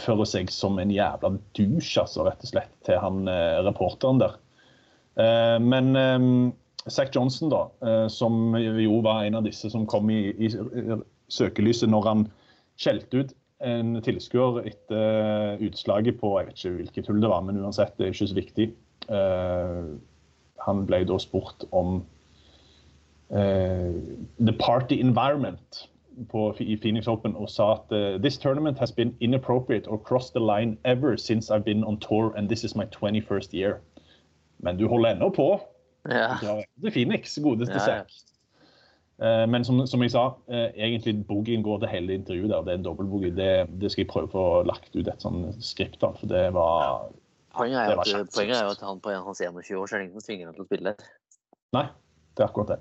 [0.00, 4.38] fører seg som en jævla douche, altså, rett og slett, til han eh, reporteren der.
[5.20, 6.24] Eh, men eh,
[6.88, 10.48] Zack Johnson, da, eh, som jo var en av disse som kom i, i
[11.32, 12.26] søkelyset når han
[12.80, 17.60] skjelte ut en tilskuer etter utslaget på Jeg vet ikke hvilket hull det var, men
[17.62, 18.66] uansett, det er ikke så viktig.
[19.08, 19.84] Eh,
[20.66, 22.02] han ble da spurt om
[23.30, 23.94] eh,
[24.38, 25.88] the party environment
[26.30, 30.34] på, i Phoenix Open og sa at eh, this tournament has been inappropriate or crossed
[30.34, 33.80] the line ever since I've been on tour and this is my 21st year.
[34.58, 35.60] Men du holder ennå på.
[36.08, 36.34] Ja.
[36.42, 38.02] Drar til Phoenix, godeste Ja, ja.
[39.20, 42.62] Eh, Men som, som jeg sa, eh, egentlig boogien går til hele intervjuet der.
[42.62, 43.34] Det er en dobbeltboogie.
[43.36, 43.50] Det,
[43.80, 47.10] det skal jeg prøve å få lagt ut et sånn skript av, for det var
[47.52, 50.00] Poenget er, var at, poenget er jo at han på hans 21 år så er
[50.00, 50.94] det ingen som tvinger ham til å spille.
[51.76, 51.84] Nei,
[52.32, 52.78] det er akkurat det.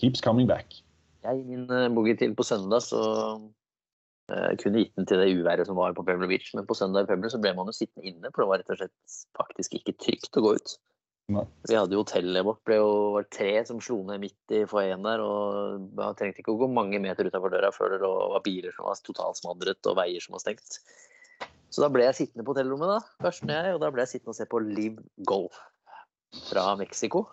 [0.00, 0.80] Keeps coming back.
[1.22, 3.04] Jeg gir min uh, boogie til på søndag, så
[3.38, 6.50] uh, kunne gitt den til det uværet som var på Pebble Beach.
[6.58, 8.74] Men på søndag i Pebble så ble man jo sittende inne, for det var rett
[8.74, 10.76] og slett faktisk ikke trygt å gå ut.
[11.26, 15.22] Vi hadde jo hotellet vårt jo var tre som slo ned midt i foajeen der.
[15.24, 18.86] Og man trengte ikke å gå mange meter utafor døra før det var biler som
[18.86, 20.78] var totalsmadret og veier som var stengt.
[21.74, 24.12] Så da ble jeg sittende på hotellrommet, da, Karsten og jeg, og da ble jeg
[24.14, 25.58] sittende og se på Liv Golf
[26.46, 27.26] fra Mexico.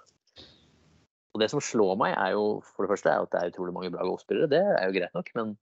[1.33, 3.75] Og det som slår meg, er jo for det første er at det er utrolig
[3.77, 4.49] mange bra golfspillere.
[4.51, 5.53] Det er jo greit nok, men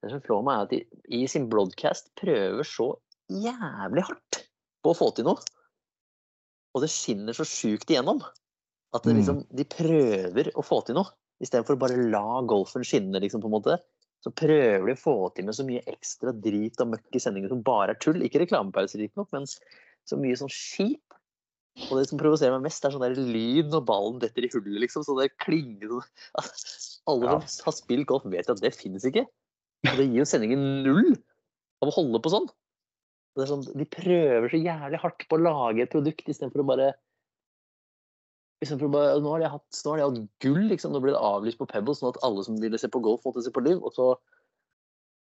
[0.00, 2.92] det som slår meg, er at de i sin broadcast prøver så
[3.30, 4.40] jævlig hardt
[4.82, 5.42] på å få til noe.
[6.74, 8.20] Og det skinner så sjukt igjennom.
[8.94, 9.18] At det Mm.
[9.20, 11.10] liksom, de prøver å få til noe,
[11.42, 13.78] istedenfor å bare la golfen skinne, liksom, på en måte.
[14.22, 17.48] Så prøver de å få til med så mye ekstra drit og møkk i sendingen
[17.48, 18.20] som bare er tull.
[18.20, 21.00] Ikke reklamepauser, riktignok, men så mye sånn skip.
[21.88, 24.80] Og det som provoserer meg mest, er sånn der lyd når ballen detter i hullet,
[24.82, 25.04] liksom.
[25.06, 26.04] Så det klinger sånn.
[27.08, 27.38] Alle Ja.
[27.46, 29.24] som har spilt golf, vet at det finnes ikke.
[29.88, 31.14] Og det gir jo sendingen null
[31.80, 32.48] av å holde på sånn.
[33.38, 33.62] Sånn.
[33.78, 36.90] De prøver så jævlig hardt på å lage et produkt istedenfor å bare
[38.60, 40.92] Istedenfor å bare Nå har de hatt, har de hatt gull, liksom.
[40.92, 43.44] Nå ble det avlyst på Pebbles, sånn at alle som ville se på golf, måtte
[43.46, 43.78] se på Liv.
[43.80, 44.10] Og så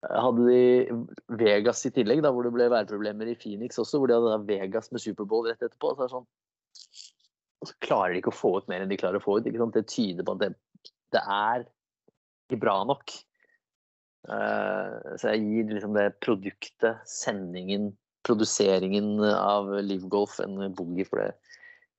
[0.04, 4.12] eh, hadde de Vegas i tillegg, da, hvor det ble værproblemer i Phoenix også, hvor
[4.12, 5.96] de hadde Vegas med Superbowl rett etterpå.
[5.98, 6.28] Så sånn
[7.64, 9.48] Og så klarer de ikke å få ut mer enn de klarer å få ut.
[9.48, 10.52] Det tyder på at det,
[11.16, 11.66] det er
[12.46, 13.16] ikke bra nok.
[14.24, 17.92] Eh, så jeg gir liksom det produktet, sendingen,
[18.24, 21.32] produseringen av Live Golf en boogie for det.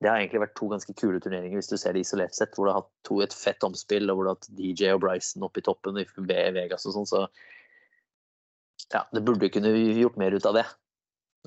[0.01, 2.67] Det har egentlig vært to ganske kule turneringer hvis du ser det isolert sett, hvor
[2.67, 5.45] du har hatt to, et fett omspill, og hvor du har hatt DJ og Bryson
[5.47, 6.07] oppe i toppen i
[6.57, 7.21] Vegas og sånn, så
[8.91, 10.65] ja, det burde kunne gjort mer ut av det.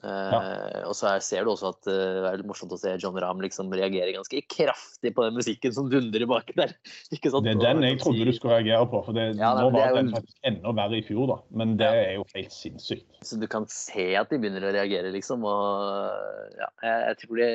[0.04, 2.92] Eh, Og så er, ser du også at uh, det er litt morsomt å se
[3.02, 6.74] John Rahm liksom reagere ganske kraftig på den musikken som dundrer bak der.
[7.18, 9.90] Det er den jeg trodde du skulle reagere på, for det, Ja, nei, nå var
[9.90, 11.38] jo den en- faktisk enda verre i fjor, da.
[11.62, 13.08] Men det er jo helt sinnssykt.
[13.26, 15.46] Så du kan se at de begynner å reagere, liksom.
[15.48, 17.50] Og ja, jeg, jeg tror det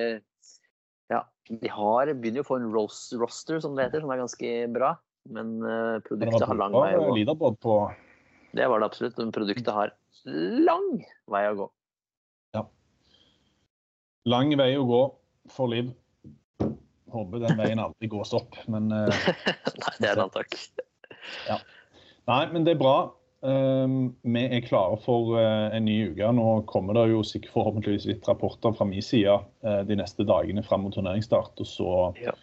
[1.12, 1.22] Ja,
[1.52, 4.54] de har, begynner jo å få en ros roster, som det heter, som er ganske
[4.74, 4.96] bra.
[5.32, 7.14] Men uh, produktet har lang vei å gå.
[8.54, 9.18] Det var det absolutt.
[9.22, 9.94] Men produktet har
[10.28, 10.90] lang
[11.32, 11.70] vei å gå.
[14.30, 15.02] Lang vei å gå
[15.54, 15.92] for Liv.
[17.14, 19.10] Håper den veien aldri gås opp, men uh,
[19.82, 20.56] Nei, det er en annen takk.
[22.30, 22.96] Nei, men det er bra.
[23.44, 26.32] Um, vi er klare for uh, en ny uke.
[26.38, 29.36] Nå kommer det jo sikkert forhåpentligvis litt rapporter fra min side
[29.68, 31.60] uh, de neste dagene fram mot turneringsstart.
[31.60, 31.92] Og så
[32.24, 32.34] Ja.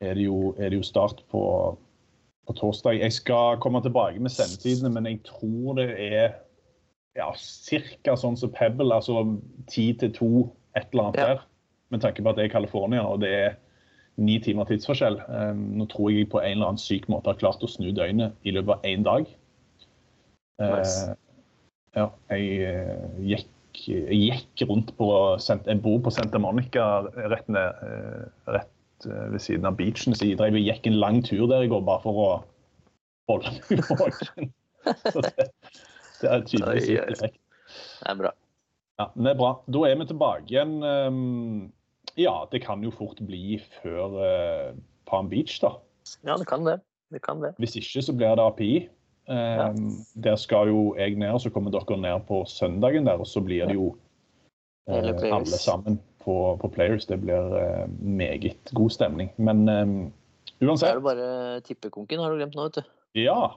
[0.00, 1.44] er, det jo, er det jo start på,
[2.48, 2.98] på torsdag.
[3.04, 6.32] Jeg skal komme tilbake med sendetidene, men jeg tror det er
[7.18, 8.16] ja, ca.
[8.16, 9.22] sånn som Pebble, altså
[9.68, 10.32] ti til to,
[10.78, 11.42] et eller annet der.
[11.90, 13.54] Med tanke på at det er California, og det er
[14.20, 15.18] ni timer tidsforskjell.
[15.28, 18.36] Um, nå tror jeg på en eller annen syk måte har klart å snu døgnet
[18.46, 19.30] i løpet av én dag.
[20.60, 21.08] Nice.
[21.08, 21.16] Eh,
[21.96, 23.48] ja, jeg eh, gikk,
[23.88, 25.08] jeg gikk rundt på
[25.48, 26.84] Jeg bor på Santa Monica
[27.16, 30.14] rett, ned, eh, rett ved siden av beachen.
[30.14, 32.30] Så jeg gikk en lang tur der i går bare for å
[33.30, 34.52] holde meg våken.
[34.84, 35.48] Så det,
[36.20, 37.40] det er tydeligvis effekt.
[37.70, 38.34] Det er bra.
[39.00, 39.54] Ja, det er bra.
[39.72, 40.80] Da er vi tilbake igjen.
[40.84, 41.70] ehm,
[42.20, 44.74] ja, det kan jo fort bli før eh,
[45.08, 45.74] Palm Beach, da.
[46.26, 46.80] Ja, det kan det.
[47.10, 47.54] Det kan det.
[47.58, 48.74] Hvis ikke så blir det API.
[49.30, 49.70] Ja.
[50.24, 53.22] Der skal jo jeg ned, og så kommer dere ned på søndagen der.
[53.22, 53.94] Og så blir det jo
[54.88, 55.12] ja.
[55.30, 57.06] Alle sammen på, på Players.
[57.06, 59.30] Det blir eh, meget god stemning.
[59.36, 60.12] Men um,
[60.76, 62.94] Så er jo det bare tippekonken, har du glemt nå, vet du.
[63.22, 63.50] ja.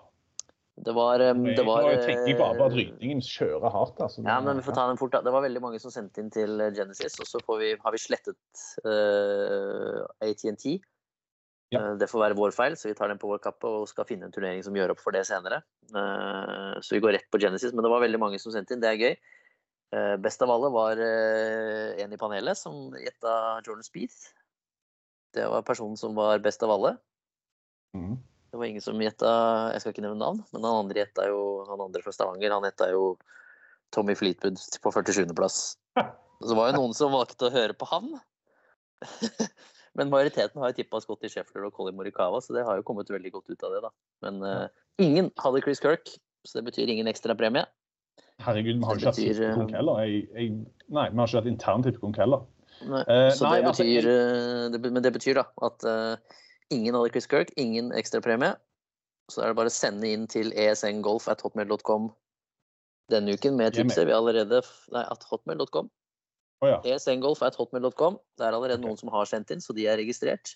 [0.73, 3.99] Det var, det var jeg tenker bare på at eh, rykningen kjører hardt.
[4.01, 4.23] Altså.
[4.25, 5.11] Ja, men vi får ta den fort.
[5.13, 5.21] da.
[5.21, 7.93] Det var veldig mange som sendte inn til eh, Genesis, og så får vi, har
[7.93, 10.65] vi slettet uh, ATNT.
[11.75, 11.83] Ja.
[11.83, 14.09] Uh, det får være vår feil, så vi tar den på vår kappe og skal
[14.09, 15.61] finne en turnering som gjør opp for det senere.
[15.93, 18.81] Uh, så vi går rett på Genesis, men det var veldig mange som sendte inn.
[18.81, 19.15] Det er gøy.
[19.93, 23.33] Eh, best av alle var eh, en i panelet som gjetta
[23.65, 24.31] Jordan Speeth.
[25.33, 26.95] Det var personen som var best av alle.
[27.97, 28.17] Mhm.
[28.53, 29.29] Det var ingen som gjetta
[29.73, 32.67] Jeg skal ikke nevne navn, men han andre gjetta jo Han andre fra Stavanger, han
[32.67, 33.15] gjetta jo
[33.93, 35.57] Tommy Fleetwood på 47.-plass.
[36.41, 38.07] Så var jo noen som valgte å høre på han.
[39.97, 43.11] Men majoriteten har jo tippa Scotty Sheffler og Colin Morikawa, så det har jo kommet
[43.13, 43.91] veldig godt ut av det, da.
[44.25, 44.65] Men uh,
[44.97, 46.09] ingen hadde Chris Kirk,
[46.41, 47.67] så det betyr ingen ekstra premie.
[48.41, 50.01] Herregud, vi har ikke hatt betyr, tippekonk eh, heller.
[50.01, 50.55] Jeg, jeg,
[50.89, 52.47] nei, vi har ikke hatt intern tippekonk heller.
[52.81, 56.39] Nei, uh, så nei, det altså, betyr, eh, det, men det betyr da at eh,
[56.73, 58.55] ingen hadde Chris Kirk, ingen ekstrapremie.
[59.31, 62.09] Så er det bare å sende inn til esngolf.hotmail.com
[63.11, 64.07] denne uken med tipset.
[64.07, 64.61] Vi allerede
[64.93, 65.89] Nei, at hotmail.com.
[66.63, 66.79] Oh, ja.
[66.95, 68.19] esngolf.hotmail.com.
[68.39, 70.55] Det er allerede noen som har sendt inn, så de er registrert.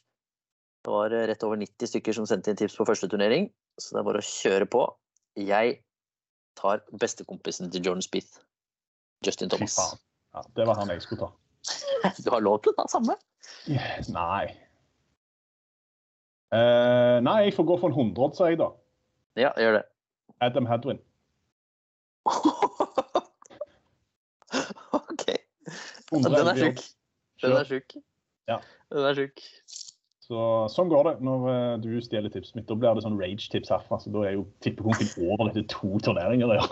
[0.85, 3.49] Det var eh, rett over 90 stykker som sendte inn tips på første turnering,
[3.81, 4.83] så det er bare å kjøre på.
[5.37, 5.81] Jeg
[6.57, 8.39] tar bestekompisen til Jordan Speeth.
[9.25, 9.75] Justin Fy Thomas.
[9.75, 9.99] faen.
[10.37, 11.33] Ja, det var han jeg skulle ta.
[12.23, 13.17] Du har lov til å ta samme.
[13.67, 14.47] Yes, nei.
[16.55, 18.69] Eh, nei, jeg får gå for en 100, sier jeg da.
[19.37, 19.83] Ja, gjør det.
[20.45, 20.99] Adam Hadwin.
[25.01, 25.25] OK.
[26.13, 26.79] Den er sjuk.
[27.43, 27.97] Den er sjuk.
[28.47, 28.57] Ja.
[28.93, 29.43] Den er sjuk.
[30.27, 30.39] Så,
[30.71, 32.67] sånn går det når eh, du stjeler tipset mitt.
[32.67, 33.99] Da blir det sånn rage-tips herfra.
[34.03, 36.57] Så da er jo tippekonken over etter to turneringer.
[36.57, 36.65] Ja.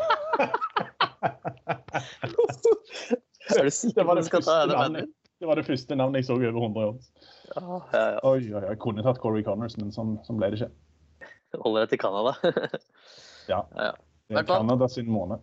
[3.56, 5.12] Er du sikker Det på at du skal ta Adam Hadwin?
[5.40, 6.98] Det var det første navnet jeg så over 100 år.
[7.56, 7.62] Ja,
[7.94, 8.20] ja, ja.
[8.24, 10.72] Oi, oi, jeg kunne tatt Corey Connors, men sånn, sånn ble det ikke.
[11.64, 12.36] Holder det til Canada.
[13.46, 13.60] Ja.
[13.78, 13.92] Ja, ja.
[14.34, 15.38] Det er Canada sin måned.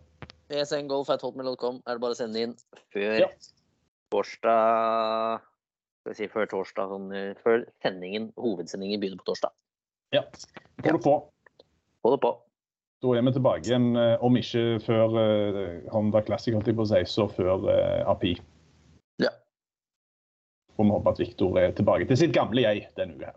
[0.51, 2.55] esngolf.hotmail.com er det bare å sende inn
[2.91, 3.29] før Ja.
[4.11, 5.39] torsdag
[6.03, 9.53] Skal vi si før torsdag, sånn, eh, før sendingen, hovedsendingen begynner på torsdag.
[10.11, 10.25] Ja.
[10.83, 11.13] Få det på.
[12.03, 12.31] Hold det på.
[13.03, 16.83] Da er vi tilbake igjen, eh, om ikke før eh, Honda Classic, holdt jeg på
[16.83, 17.63] å si, så før
[18.11, 18.33] API.
[20.75, 23.33] Får vi håpe at Viktor er tilbake til sitt gamle jeg denne uka.